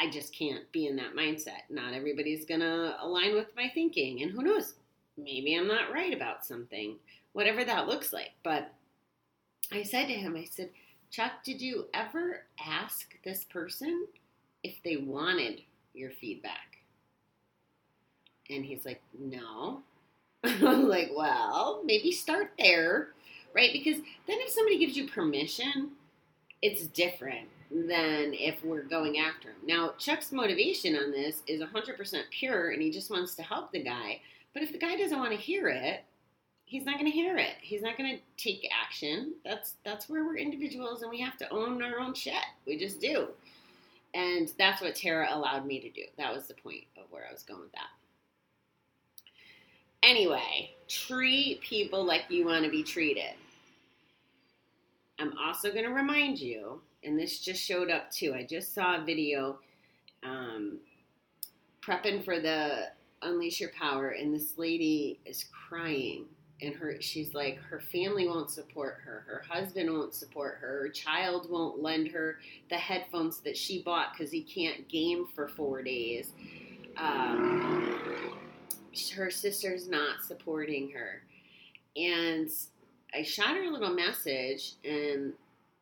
I 0.00 0.10
just 0.10 0.34
can't 0.34 0.70
be 0.72 0.86
in 0.86 0.96
that 0.96 1.14
mindset. 1.14 1.62
Not 1.68 1.94
everybody's 1.94 2.44
going 2.44 2.60
to 2.60 2.96
align 3.00 3.34
with 3.34 3.54
my 3.56 3.70
thinking. 3.72 4.22
And 4.22 4.32
who 4.32 4.42
knows? 4.42 4.74
Maybe 5.16 5.54
I'm 5.54 5.68
not 5.68 5.92
right 5.92 6.12
about 6.12 6.44
something, 6.44 6.96
whatever 7.32 7.64
that 7.64 7.86
looks 7.86 8.12
like. 8.12 8.30
But 8.42 8.72
I 9.72 9.82
said 9.82 10.06
to 10.06 10.14
him, 10.14 10.36
I 10.36 10.44
said, 10.44 10.70
Chuck, 11.10 11.44
did 11.44 11.60
you 11.60 11.86
ever 11.94 12.42
ask 12.64 13.14
this 13.24 13.44
person 13.44 14.06
if 14.62 14.74
they 14.84 14.96
wanted 14.96 15.62
your 15.94 16.10
feedback? 16.10 16.78
And 18.48 18.64
he's 18.64 18.84
like, 18.84 19.00
no. 19.18 19.82
I'm 20.44 20.88
like, 20.88 21.10
well, 21.14 21.82
maybe 21.84 22.10
start 22.10 22.52
there, 22.58 23.08
right? 23.54 23.72
Because 23.72 23.98
then 24.26 24.38
if 24.40 24.50
somebody 24.50 24.78
gives 24.78 24.96
you 24.96 25.06
permission, 25.06 25.90
it's 26.62 26.86
different 26.88 27.48
than 27.70 28.34
if 28.34 28.64
we're 28.64 28.82
going 28.82 29.18
after 29.18 29.50
him. 29.50 29.56
Now, 29.64 29.94
Chuck's 29.98 30.32
motivation 30.32 30.96
on 30.96 31.12
this 31.12 31.42
is 31.46 31.60
100% 31.60 32.22
pure 32.30 32.70
and 32.70 32.82
he 32.82 32.90
just 32.90 33.10
wants 33.10 33.34
to 33.36 33.42
help 33.42 33.70
the 33.72 33.82
guy. 33.82 34.20
But 34.52 34.62
if 34.62 34.72
the 34.72 34.78
guy 34.78 34.96
doesn't 34.96 35.18
want 35.18 35.30
to 35.30 35.36
hear 35.36 35.68
it, 35.68 36.02
he's 36.64 36.84
not 36.84 36.98
going 36.98 37.10
to 37.10 37.16
hear 37.16 37.36
it. 37.36 37.54
He's 37.60 37.82
not 37.82 37.96
going 37.96 38.16
to 38.16 38.42
take 38.42 38.68
action. 38.72 39.34
That's 39.44 39.74
that's 39.84 40.08
where 40.08 40.24
we're 40.24 40.38
individuals 40.38 41.02
and 41.02 41.10
we 41.10 41.20
have 41.20 41.36
to 41.38 41.52
own 41.52 41.82
our 41.82 42.00
own 42.00 42.14
shit. 42.14 42.34
We 42.66 42.76
just 42.76 43.00
do. 43.00 43.28
And 44.14 44.52
that's 44.58 44.80
what 44.80 44.96
Tara 44.96 45.28
allowed 45.30 45.66
me 45.66 45.78
to 45.80 45.90
do. 45.90 46.02
That 46.18 46.34
was 46.34 46.48
the 46.48 46.54
point 46.54 46.84
of 46.96 47.04
where 47.10 47.26
I 47.28 47.32
was 47.32 47.44
going 47.44 47.60
with 47.60 47.72
that. 47.72 47.90
Anyway, 50.02 50.70
treat 50.88 51.60
people 51.60 52.04
like 52.04 52.24
you 52.28 52.46
want 52.46 52.64
to 52.64 52.70
be 52.70 52.82
treated. 52.82 53.34
I'm 55.18 55.36
also 55.38 55.70
going 55.70 55.84
to 55.84 55.92
remind 55.92 56.40
you, 56.40 56.80
and 57.04 57.18
this 57.18 57.40
just 57.40 57.62
showed 57.62 57.90
up 57.90 58.10
too. 58.10 58.34
I 58.34 58.44
just 58.44 58.74
saw 58.74 59.00
a 59.00 59.04
video 59.04 59.58
um, 60.22 60.78
prepping 61.82 62.24
for 62.24 62.40
the 62.40 62.88
Unleash 63.22 63.60
Your 63.60 63.70
Power, 63.70 64.10
and 64.10 64.34
this 64.34 64.56
lady 64.56 65.18
is 65.24 65.46
crying. 65.68 66.26
And 66.62 66.74
her, 66.74 67.00
she's 67.00 67.32
like, 67.32 67.56
her 67.56 67.80
family 67.80 68.26
won't 68.28 68.50
support 68.50 68.98
her. 69.02 69.24
Her 69.26 69.42
husband 69.48 69.90
won't 69.90 70.14
support 70.14 70.58
her. 70.60 70.82
Her 70.82 70.88
child 70.90 71.50
won't 71.50 71.82
lend 71.82 72.08
her 72.08 72.38
the 72.68 72.76
headphones 72.76 73.40
that 73.40 73.56
she 73.56 73.82
bought 73.82 74.12
because 74.12 74.30
he 74.30 74.42
can't 74.42 74.86
game 74.86 75.26
for 75.34 75.48
four 75.48 75.82
days. 75.82 76.32
Um, 76.98 78.34
her 79.16 79.30
sister's 79.30 79.88
not 79.88 80.22
supporting 80.22 80.90
her. 80.90 81.22
And 81.96 82.50
I 83.14 83.22
shot 83.22 83.56
her 83.56 83.64
a 83.64 83.70
little 83.70 83.94
message 83.94 84.74
and 84.84 85.32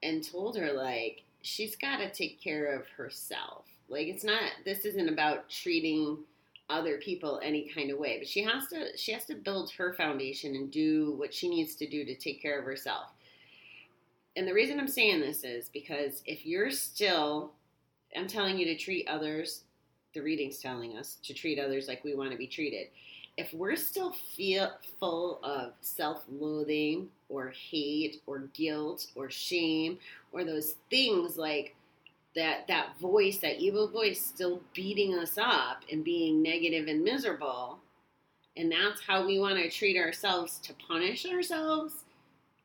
and 0.03 0.29
told 0.29 0.57
her 0.57 0.73
like 0.73 1.23
she's 1.43 1.77
got 1.77 1.99
to 1.99 2.11
take 2.11 2.41
care 2.41 2.75
of 2.75 2.87
herself. 2.97 3.65
Like 3.89 4.07
it's 4.07 4.25
not 4.25 4.43
this 4.65 4.85
isn't 4.85 5.09
about 5.09 5.49
treating 5.49 6.19
other 6.71 6.99
people 6.99 7.41
any 7.43 7.71
kind 7.75 7.91
of 7.91 7.99
way, 7.99 8.19
but 8.19 8.29
she 8.29 8.43
has 8.43 8.69
to 8.69 8.97
she 8.97 9.13
has 9.13 9.25
to 9.27 9.35
build 9.35 9.71
her 9.73 9.95
foundation 9.95 10.55
and 10.55 10.71
do 10.71 11.15
what 11.17 11.33
she 11.33 11.49
needs 11.49 11.75
to 11.77 11.89
do 11.89 12.05
to 12.05 12.15
take 12.15 12.43
care 12.43 12.59
of 12.59 12.65
herself. 12.65 13.09
And 14.37 14.47
the 14.47 14.55
reason 14.55 14.79
I'm 14.79 14.89
saying 14.89 15.21
this 15.21 15.43
is 15.43 15.69
because 15.69 16.23
if 16.27 16.45
you're 16.47 16.71
still 16.71 17.53
I'm 18.17 18.27
telling 18.27 18.59
you 18.59 18.67
to 18.67 18.77
treat 18.77 19.09
others 19.09 19.63
the 20.15 20.21
reading's 20.21 20.59
telling 20.59 20.97
us 20.97 21.19
to 21.23 21.35
treat 21.35 21.59
others 21.59 21.87
like 21.87 22.03
we 22.05 22.15
want 22.15 22.33
to 22.33 22.37
be 22.37 22.47
treated. 22.47 22.89
If 23.39 23.55
we're 23.55 23.77
still 23.77 24.13
feel 24.37 24.73
full 24.99 25.39
of 25.45 25.73
self-loathing 25.81 27.09
or 27.29 27.55
hate 27.71 28.21
or 28.27 28.51
guilt 28.53 29.07
or 29.15 29.31
shame 29.31 29.99
or 30.33 30.45
those 30.45 30.75
things 30.91 31.39
like 31.39 31.77
that 32.35 32.67
that 32.67 32.99
voice, 33.01 33.39
that 33.39 33.61
evil 33.61 33.89
voice 33.89 34.21
still 34.21 34.61
beating 34.75 35.15
us 35.15 35.39
up 35.39 35.85
and 35.91 36.05
being 36.05 36.43
negative 36.43 36.89
and 36.89 37.03
miserable, 37.05 37.79
and 38.57 38.73
that's 38.73 39.01
how 39.01 39.25
we 39.25 39.39
want 39.39 39.57
to 39.57 39.71
treat 39.71 39.97
ourselves 39.97 40.59
to 40.59 40.75
punish 40.87 41.25
ourselves, 41.25 42.05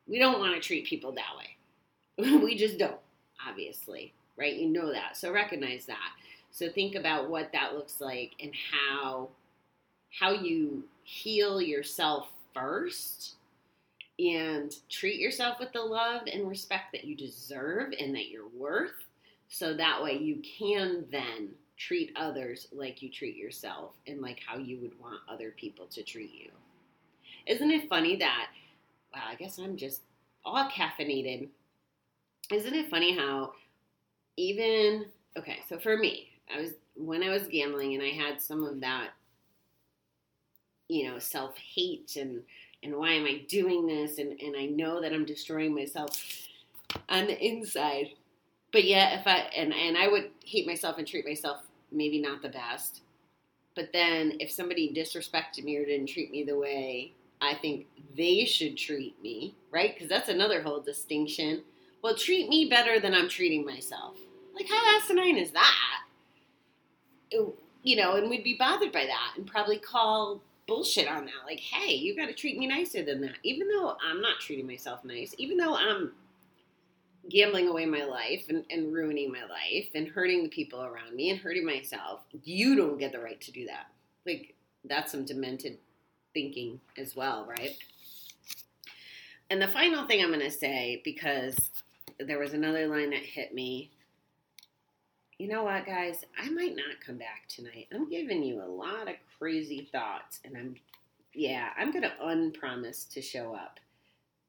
we 0.07 0.17
don't 0.19 0.39
want 0.39 0.55
to 0.55 0.59
treat 0.59 0.86
people 0.86 1.12
that 1.12 1.38
way. 1.38 2.39
we 2.43 2.55
just 2.55 2.79
don't, 2.79 2.99
obviously, 3.47 4.13
right? 4.38 4.55
You 4.55 4.69
know 4.69 4.91
that. 4.91 5.17
So 5.17 5.31
recognize 5.31 5.86
that. 5.86 6.12
So 6.51 6.69
think 6.69 6.95
about 6.95 7.29
what 7.29 7.51
that 7.53 7.73
looks 7.75 8.01
like 8.01 8.31
and 8.41 8.51
how 8.71 9.29
how 10.19 10.32
you 10.32 10.84
heal 11.04 11.62
yourself 11.62 12.32
first 12.54 13.36
and 14.19 14.76
treat 14.89 15.19
yourself 15.19 15.60
with 15.60 15.73
the 15.73 15.82
love 15.82 16.21
and 16.32 16.47
respect 16.47 16.91
that 16.93 17.04
you 17.04 17.15
deserve 17.15 17.93
and 17.99 18.13
that 18.13 18.30
you're 18.30 18.47
worth 18.56 18.91
so 19.49 19.73
that 19.73 20.02
way 20.02 20.17
you 20.17 20.41
can 20.58 21.06
then 21.12 21.49
treat 21.78 22.12
others 22.15 22.67
like 22.71 23.02
you 23.02 23.10
treat 23.10 23.36
yourself 23.36 23.91
and 24.08 24.21
like 24.21 24.39
how 24.45 24.58
you 24.58 24.78
would 24.80 24.97
want 24.99 25.19
other 25.28 25.52
people 25.58 25.86
to 25.88 26.04
treat 26.04 26.32
you. 26.34 26.52
Isn't 27.47 27.71
it 27.71 27.89
funny 27.89 28.15
that, 28.17 28.47
wow, 29.13 29.21
I 29.30 29.36
guess 29.36 29.58
I'm 29.58 29.76
just 29.76 30.02
all 30.45 30.69
caffeinated. 30.69 31.49
Isn't 32.52 32.73
it 32.73 32.89
funny 32.89 33.17
how 33.17 33.54
even, 34.38 35.06
okay, 35.38 35.60
so 35.67 35.80
for 35.80 35.97
me, 35.97 36.30
I 36.54 36.62
was, 36.62 36.71
when 36.95 37.23
I 37.23 37.30
was 37.30 37.47
gambling 37.47 37.95
and 37.95 38.04
I 38.04 38.10
had 38.10 38.41
some 38.41 38.63
of 38.63 38.80
that, 38.82 39.10
you 40.93 41.10
know, 41.10 41.19
self 41.19 41.58
hate 41.58 42.17
and, 42.19 42.41
and 42.84 42.95
why 42.95 43.12
am 43.12 43.25
I 43.25 43.43
doing 43.47 43.88
this? 43.88 44.19
And, 44.19 44.39
and 44.39 44.56
I 44.56 44.65
know 44.65 45.01
that 45.01 45.12
I'm 45.12 45.25
destroying 45.25 45.73
myself 45.73 46.23
on 47.10 47.27
the 47.27 47.39
inside. 47.43 48.10
But 48.71 48.84
yeah, 48.84 49.19
if 49.19 49.25
I, 49.25 49.49
and, 49.56 49.73
and 49.73 49.97
I 49.97 50.08
would 50.08 50.29
hate 50.45 50.67
myself 50.67 50.97
and 50.97 51.08
treat 51.08 51.25
myself 51.25 51.62
maybe 51.91 52.21
not 52.21 52.41
the 52.41 52.49
best. 52.49 53.01
But 53.75 53.89
then 53.91 54.34
if 54.39 54.51
somebody 54.51 54.93
disrespected 54.93 55.63
me 55.63 55.77
or 55.77 55.86
didn't 55.86 56.10
treat 56.10 56.32
me 56.32 56.43
the 56.43 56.58
way 56.58 57.13
I 57.41 57.56
think 57.56 57.88
they 58.15 58.45
should 58.45 58.77
treat 58.77 59.21
me, 59.21 59.56
right? 59.71 59.93
Because 59.93 60.10
that's 60.10 60.29
another 60.29 60.62
whole 60.62 60.79
distinction. 60.79 61.63
Well, 62.01 62.15
treat 62.15 62.49
me 62.49 62.69
better 62.69 62.99
than 62.99 63.13
I'm 63.13 63.27
treating 63.29 63.65
myself. 63.65 64.15
Like, 64.56 64.67
how 64.69 64.97
asinine 64.97 65.38
is 65.38 65.51
that? 65.51 65.99
You 67.32 67.95
know, 67.97 68.15
and 68.15 68.29
we'd 68.29 68.43
be 68.43 68.56
bothered 68.58 68.91
by 68.91 69.06
that 69.06 69.34
and 69.36 69.47
probably 69.47 69.77
call 69.77 70.41
bullshit 70.67 71.08
on 71.08 71.26
that. 71.26 71.45
Like, 71.45 71.60
hey, 71.60 71.93
you 71.93 72.15
got 72.15 72.28
to 72.28 72.34
treat 72.34 72.58
me 72.58 72.67
nicer 72.67 73.04
than 73.04 73.21
that. 73.21 73.38
Even 73.43 73.67
though 73.67 73.95
I'm 74.04 74.21
not 74.21 74.39
treating 74.39 74.67
myself 74.67 75.04
nice, 75.04 75.34
even 75.38 75.58
though 75.58 75.76
I'm 75.76 76.13
gambling 77.30 77.67
away 77.67 77.86
my 77.86 78.04
life 78.04 78.45
and, 78.49 78.65
and 78.69 78.93
ruining 78.93 79.32
my 79.32 79.43
life 79.43 79.89
and 79.95 80.08
hurting 80.08 80.43
the 80.43 80.49
people 80.49 80.84
around 80.84 81.15
me 81.15 81.30
and 81.30 81.39
hurting 81.39 81.65
myself, 81.65 82.21
you 82.43 82.76
don't 82.76 82.97
get 82.97 83.12
the 83.12 83.19
right 83.19 83.39
to 83.41 83.52
do 83.52 83.65
that. 83.65 83.88
Like, 84.26 84.56
that's 84.86 85.12
some 85.12 85.26
demented 85.26 85.78
thinking 86.34 86.80
as 86.97 87.15
well, 87.15 87.45
right? 87.47 87.78
And 89.49 89.62
the 89.62 89.67
final 89.67 90.08
thing 90.08 90.21
I'm 90.21 90.30
going 90.30 90.39
to 90.39 90.52
say, 90.52 91.02
because 91.04 91.69
there 92.19 92.39
was 92.39 92.54
another 92.54 92.88
line 92.88 93.12
that 93.12 93.19
hit 93.19 93.54
me. 93.54 93.91
You 95.38 95.47
know 95.47 95.63
what, 95.63 95.86
guys? 95.86 96.23
I 96.39 96.49
might 96.49 96.76
not 96.76 97.02
come 97.06 97.17
back 97.17 97.47
tonight. 97.47 97.88
I'm 97.93 98.10
giving 98.10 98.43
you 98.43 98.62
a 98.62 98.65
lot 98.65 99.08
of 99.08 99.15
crazy 99.43 99.89
thoughts, 99.91 100.39
and 100.45 100.56
I'm, 100.56 100.75
yeah, 101.34 101.71
I'm 101.77 101.91
going 101.91 102.03
to 102.03 102.25
unpromise 102.25 103.03
to 103.12 103.21
show 103.21 103.53
up 103.53 103.77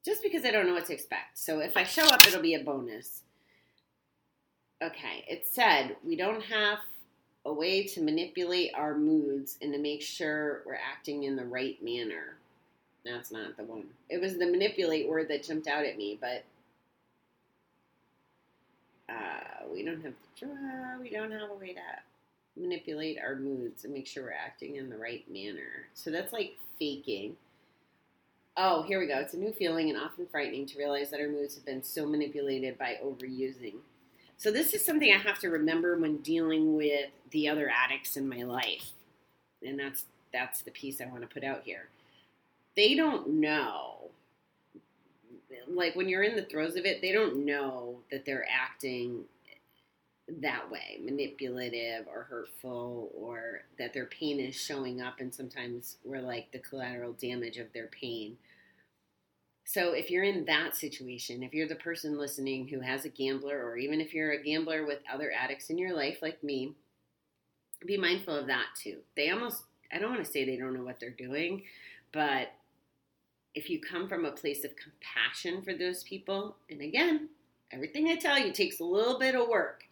just 0.05 0.23
because 0.23 0.45
I 0.45 0.51
don't 0.51 0.65
know 0.65 0.73
what 0.73 0.85
to 0.85 0.93
expect. 0.93 1.37
So 1.37 1.59
if 1.59 1.75
I 1.75 1.83
show 1.83 2.05
up, 2.05 2.25
it'll 2.25 2.41
be 2.41 2.53
a 2.53 2.63
bonus. 2.63 3.23
Okay, 4.81 5.25
it 5.27 5.45
said 5.49 5.97
we 6.01 6.15
don't 6.15 6.41
have 6.43 6.79
a 7.45 7.51
way 7.51 7.83
to 7.87 8.01
manipulate 8.01 8.71
our 8.73 8.95
moods 8.95 9.57
and 9.61 9.73
to 9.73 9.79
make 9.79 10.01
sure 10.01 10.61
we're 10.65 10.75
acting 10.75 11.23
in 11.23 11.35
the 11.35 11.43
right 11.43 11.77
manner. 11.83 12.37
That's 13.03 13.33
not 13.33 13.57
the 13.57 13.63
one. 13.65 13.87
It 14.09 14.21
was 14.21 14.37
the 14.37 14.49
manipulate 14.49 15.09
word 15.09 15.27
that 15.27 15.43
jumped 15.43 15.67
out 15.67 15.83
at 15.83 15.97
me, 15.97 16.17
but 16.21 16.45
uh, 19.09 19.67
we 19.73 19.83
don't 19.83 20.01
have 20.03 20.13
uh, 20.41 21.01
we 21.01 21.09
don't 21.09 21.31
have 21.31 21.49
a 21.49 21.55
way 21.55 21.73
to 21.73 21.81
manipulate 22.57 23.19
our 23.19 23.35
moods 23.35 23.83
and 23.83 23.93
make 23.93 24.07
sure 24.07 24.23
we're 24.23 24.31
acting 24.31 24.77
in 24.77 24.89
the 24.89 24.97
right 24.97 25.25
manner. 25.31 25.87
So 25.93 26.11
that's 26.11 26.33
like 26.33 26.57
faking. 26.79 27.35
Oh, 28.57 28.83
here 28.83 28.99
we 28.99 29.07
go. 29.07 29.19
It's 29.19 29.33
a 29.33 29.37
new 29.37 29.51
feeling 29.51 29.89
and 29.89 29.99
often 29.99 30.27
frightening 30.27 30.65
to 30.67 30.77
realize 30.77 31.09
that 31.09 31.19
our 31.19 31.27
moods 31.27 31.55
have 31.55 31.65
been 31.65 31.83
so 31.83 32.05
manipulated 32.05 32.77
by 32.77 32.97
overusing. 33.03 33.75
So, 34.37 34.51
this 34.51 34.73
is 34.73 34.83
something 34.83 35.11
I 35.13 35.17
have 35.17 35.39
to 35.39 35.49
remember 35.49 35.97
when 35.97 36.17
dealing 36.17 36.75
with 36.75 37.09
the 37.31 37.47
other 37.47 37.69
addicts 37.69 38.17
in 38.17 38.27
my 38.27 38.43
life. 38.43 38.91
And 39.65 39.79
that's 39.79 40.05
that's 40.33 40.61
the 40.61 40.71
piece 40.71 40.99
I 40.99 41.05
want 41.05 41.21
to 41.21 41.27
put 41.27 41.43
out 41.43 41.63
here. 41.63 41.87
They 42.75 42.95
don't 42.95 43.39
know. 43.39 44.09
Like 45.67 45.95
when 45.95 46.09
you're 46.09 46.23
in 46.23 46.35
the 46.35 46.43
throes 46.43 46.75
of 46.75 46.85
it, 46.85 47.01
they 47.01 47.11
don't 47.11 47.45
know 47.45 47.99
that 48.11 48.25
they're 48.25 48.45
acting 48.49 49.23
that 50.27 50.71
way, 50.71 50.99
manipulative 51.03 52.07
or 52.07 52.23
hurtful, 52.23 53.11
or 53.15 53.61
that 53.77 53.93
their 53.93 54.05
pain 54.05 54.39
is 54.39 54.55
showing 54.55 55.01
up, 55.01 55.19
and 55.19 55.33
sometimes 55.33 55.97
we're 56.03 56.21
like 56.21 56.51
the 56.51 56.59
collateral 56.59 57.13
damage 57.13 57.57
of 57.57 57.71
their 57.73 57.87
pain. 57.87 58.37
So, 59.65 59.93
if 59.93 60.09
you're 60.09 60.23
in 60.23 60.45
that 60.45 60.75
situation, 60.75 61.43
if 61.43 61.53
you're 61.53 61.67
the 61.67 61.75
person 61.75 62.17
listening 62.17 62.67
who 62.67 62.79
has 62.79 63.05
a 63.05 63.09
gambler, 63.09 63.63
or 63.63 63.77
even 63.77 64.01
if 64.01 64.13
you're 64.13 64.31
a 64.31 64.41
gambler 64.41 64.85
with 64.85 64.99
other 65.11 65.31
addicts 65.31 65.69
in 65.69 65.77
your 65.77 65.95
life, 65.95 66.19
like 66.21 66.43
me, 66.43 66.73
be 67.85 67.97
mindful 67.97 68.35
of 68.35 68.47
that 68.47 68.67
too. 68.81 68.97
They 69.15 69.29
almost, 69.29 69.63
I 69.91 69.99
don't 69.99 70.11
want 70.11 70.25
to 70.25 70.31
say 70.31 70.43
they 70.43 70.57
don't 70.57 70.73
know 70.73 70.83
what 70.83 70.99
they're 70.99 71.09
doing, 71.09 71.63
but 72.11 72.49
if 73.53 73.69
you 73.69 73.79
come 73.79 74.07
from 74.07 74.25
a 74.25 74.31
place 74.31 74.63
of 74.63 74.71
compassion 74.75 75.61
for 75.61 75.73
those 75.73 76.03
people, 76.03 76.57
and 76.69 76.81
again, 76.81 77.29
everything 77.71 78.07
I 78.07 78.15
tell 78.15 78.37
you 78.37 78.51
takes 78.51 78.79
a 78.79 78.83
little 78.83 79.19
bit 79.19 79.35
of 79.35 79.47
work 79.47 79.83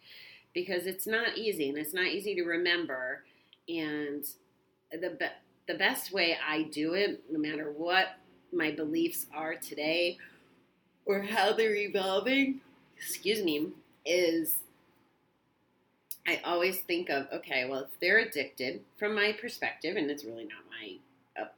because 0.54 0.86
it's 0.86 1.06
not 1.06 1.36
easy 1.38 1.68
and 1.68 1.78
it's 1.78 1.94
not 1.94 2.06
easy 2.06 2.34
to 2.36 2.44
remember. 2.44 3.24
And 3.68 4.24
the 4.92 5.10
be- 5.10 5.26
the 5.68 5.74
best 5.74 6.12
way 6.12 6.38
I 6.46 6.64
do 6.64 6.94
it, 6.94 7.24
no 7.30 7.38
matter 7.38 7.72
what 7.72 8.16
my 8.52 8.70
beliefs 8.70 9.26
are 9.34 9.56
today 9.56 10.18
or 11.06 11.22
how 11.22 11.52
they're 11.52 11.76
evolving, 11.76 12.60
excuse 12.96 13.42
me, 13.42 13.68
is 14.06 14.56
I 16.26 16.40
always 16.44 16.80
think 16.80 17.10
of 17.10 17.26
okay, 17.32 17.64
well, 17.68 17.80
if 17.80 17.98
they're 18.00 18.18
addicted, 18.18 18.82
from 18.98 19.14
my 19.14 19.32
perspective, 19.32 19.96
and 19.96 20.10
it's 20.10 20.24
really 20.24 20.44
not 20.44 20.64
my 20.70 20.98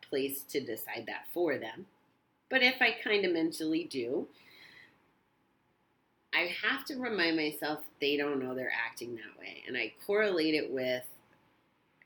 place 0.09 0.43
to 0.45 0.61
decide 0.61 1.05
that 1.07 1.27
for 1.33 1.59
them, 1.59 1.87
But 2.51 2.63
if 2.63 2.83
I 2.83 2.93
kind 2.93 3.25
of 3.27 3.33
mentally 3.33 3.85
do, 3.85 4.29
I 6.37 6.55
have 6.63 6.85
to 6.87 6.97
remind 6.97 7.37
myself 7.37 7.81
they 8.01 8.17
don't 8.17 8.43
know 8.43 8.55
they're 8.55 8.73
acting 8.87 9.15
that 9.15 9.41
way. 9.41 9.63
And 9.67 9.77
I 9.77 9.95
correlate 10.07 10.55
it 10.55 10.71
with, 10.71 11.05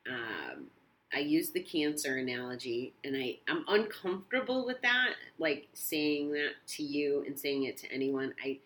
um, 0.09 0.67
I 1.13 1.19
use 1.19 1.51
the 1.51 1.61
cancer 1.61 2.19
analogy, 2.19 2.93
and 3.03 3.17
I, 3.17 3.39
I'm 3.49 3.65
uncomfortable 3.67 4.65
with 4.65 4.81
that, 4.83 5.15
like 5.41 5.67
saying 5.75 6.31
that 6.33 6.53
to 6.69 6.85
you 6.85 7.25
and 7.27 7.37
saying 7.39 7.65
it 7.65 7.77
to 7.79 7.93
anyone. 7.93 8.33
I, 8.45 8.59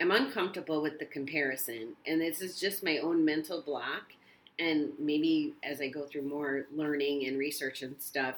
I'm 0.00 0.10
uncomfortable 0.10 0.82
with 0.82 0.98
the 0.98 1.06
comparison, 1.06 1.94
and 2.06 2.20
this 2.20 2.42
is 2.42 2.60
just 2.60 2.84
my 2.84 2.98
own 2.98 3.24
mental 3.24 3.62
block. 3.62 4.12
And 4.58 4.90
maybe 4.98 5.54
as 5.64 5.80
I 5.80 5.88
go 5.88 6.04
through 6.04 6.22
more 6.22 6.66
learning 6.76 7.26
and 7.26 7.38
research 7.38 7.80
and 7.80 7.96
stuff, 7.98 8.34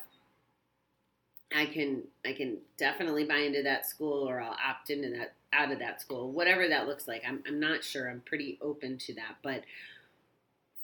I 1.55 1.67
can 1.67 2.03
I 2.25 2.33
can 2.33 2.59
definitely 2.77 3.25
buy 3.25 3.39
into 3.39 3.63
that 3.63 3.87
school, 3.87 4.29
or 4.29 4.41
I'll 4.41 4.57
opt 4.69 4.91
into 4.91 5.11
that 5.11 5.35
out 5.53 5.73
of 5.73 5.79
that 5.81 6.01
school, 6.01 6.31
whatever 6.31 6.69
that 6.69 6.87
looks 6.87 7.09
like. 7.09 7.23
I'm 7.27 7.43
I'm 7.47 7.61
not 7.61 7.85
sure. 7.85 8.09
I'm 8.09 8.21
pretty 8.21 8.59
open 8.61 8.99
to 8.99 9.15
that, 9.15 9.37
but 9.43 9.63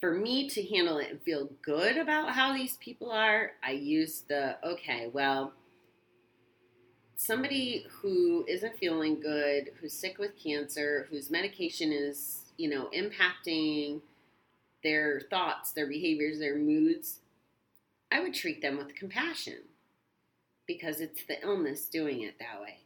for 0.01 0.13
me 0.13 0.49
to 0.49 0.63
handle 0.63 0.99
it 0.99 1.11
and 1.11 1.21
feel 1.23 1.51
good 1.63 1.97
about 1.97 2.31
how 2.31 2.53
these 2.53 2.77
people 2.77 3.11
are, 3.11 3.53
I 3.65 3.73
use 3.73 4.23
the 4.29 4.57
okay, 4.65 5.09
well, 5.13 5.53
somebody 7.17 7.85
who 7.91 8.45
isn't 8.49 8.79
feeling 8.79 9.21
good, 9.21 9.71
who's 9.81 9.93
sick 9.93 10.19
with 10.19 10.39
cancer, 10.43 11.09
whose 11.11 11.31
medication 11.31 11.93
is, 11.93 12.43
you 12.57 12.71
know, 12.71 12.89
impacting 12.97 14.01
their 14.85 15.21
thoughts, 15.29 15.73
their 15.73 15.89
behaviors, 15.89 16.39
their 16.39 16.57
moods, 16.57 17.19
I 18.11 18.21
would 18.21 18.35
treat 18.35 18.63
them 18.63 18.79
with 18.79 18.95
compassion 18.95 19.68
because 20.69 21.01
it's 21.01 21.25
the 21.25 21.43
illness 21.43 21.87
doing 21.87 22.23
it 22.23 22.39
that 22.39 22.61
way. 22.61 22.77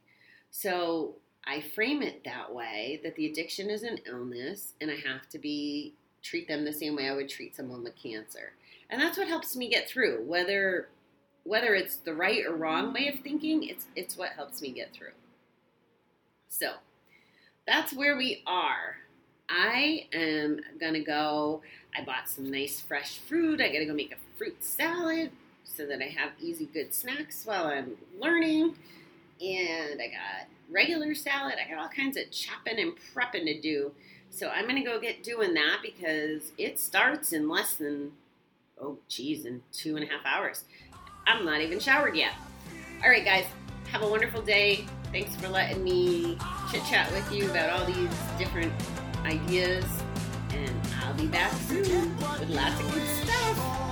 So 0.49 1.17
I 1.45 1.61
frame 1.61 2.01
it 2.01 2.23
that 2.23 2.51
way 2.51 3.01
that 3.03 3.15
the 3.15 3.27
addiction 3.27 3.69
is 3.69 3.83
an 3.83 3.99
illness 4.07 4.73
and 4.81 4.89
I 4.89 4.95
have 4.95 5.29
to 5.29 5.37
be 5.37 5.93
treat 6.23 6.47
them 6.47 6.63
the 6.63 6.73
same 6.73 6.95
way 6.95 7.09
I 7.09 7.13
would 7.13 7.29
treat 7.29 7.55
someone 7.55 7.83
with 7.83 8.01
cancer. 8.01 8.53
And 8.89 8.99
that's 8.99 9.17
what 9.17 9.27
helps 9.27 9.55
me 9.55 9.69
get 9.69 9.87
through. 9.87 10.23
Whether 10.25 10.87
whether 11.43 11.75
it's 11.75 11.97
the 11.97 12.13
right 12.13 12.45
or 12.45 12.55
wrong 12.55 12.93
way 12.93 13.09
of 13.09 13.19
thinking, 13.19 13.63
it's 13.63 13.85
it's 13.95 14.17
what 14.17 14.29
helps 14.29 14.61
me 14.61 14.71
get 14.71 14.93
through. 14.93 15.11
So, 16.47 16.73
that's 17.67 17.93
where 17.93 18.15
we 18.15 18.43
are. 18.45 18.97
I 19.49 20.07
am 20.13 20.61
gonna 20.79 21.03
go. 21.03 21.61
I 21.97 22.03
bought 22.03 22.29
some 22.29 22.49
nice 22.49 22.79
fresh 22.79 23.17
fruit. 23.17 23.59
I 23.59 23.67
gotta 23.67 23.85
go 23.85 23.93
make 23.93 24.13
a 24.13 24.37
fruit 24.37 24.63
salad 24.63 25.31
so 25.63 25.85
that 25.85 26.01
I 26.01 26.07
have 26.07 26.31
easy, 26.39 26.65
good 26.65 26.93
snacks 26.93 27.45
while 27.45 27.65
I'm 27.65 27.97
learning. 28.19 28.75
And 29.41 30.01
I 30.01 30.07
got 30.07 30.47
regular 30.71 31.15
salad. 31.15 31.55
I 31.63 31.69
got 31.69 31.81
all 31.81 31.89
kinds 31.89 32.17
of 32.17 32.31
chopping 32.31 32.79
and 32.79 32.93
prepping 33.13 33.45
to 33.45 33.59
do. 33.59 33.91
So 34.29 34.49
I'm 34.49 34.67
gonna 34.67 34.83
go 34.83 34.99
get 34.99 35.23
doing 35.23 35.53
that 35.53 35.79
because 35.83 36.51
it 36.57 36.79
starts 36.79 37.33
in 37.33 37.47
less 37.47 37.75
than 37.75 38.13
oh 38.81 38.97
geez, 39.07 39.45
in 39.45 39.61
two 39.71 39.95
and 39.95 40.05
a 40.05 40.07
half 40.07 40.25
hours. 40.25 40.63
I'm 41.27 41.45
not 41.45 41.61
even 41.61 41.79
showered 41.79 42.15
yet. 42.15 42.33
All 43.03 43.09
right, 43.09 43.23
guys, 43.23 43.45
have 43.91 44.01
a 44.01 44.07
wonderful 44.07 44.41
day. 44.41 44.85
Thanks 45.11 45.35
for 45.35 45.47
letting 45.47 45.83
me 45.83 46.37
chit 46.71 46.83
chat 46.85 47.11
with 47.11 47.31
you 47.31 47.49
about 47.49 47.69
all 47.69 47.85
these 47.85 48.09
different 48.37 48.73
ideas, 49.23 49.85
and 50.49 50.71
I'll 51.03 51.13
be 51.13 51.27
back 51.27 51.51
soon 51.67 52.17
with 52.17 52.49
lots 52.49 52.79
of 52.79 52.91
good 52.91 53.07
stuff. 53.07 53.82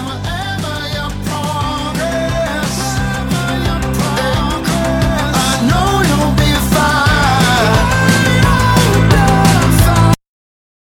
I'm 0.00 0.08
a. 0.08 0.14
Uh, 0.14 0.49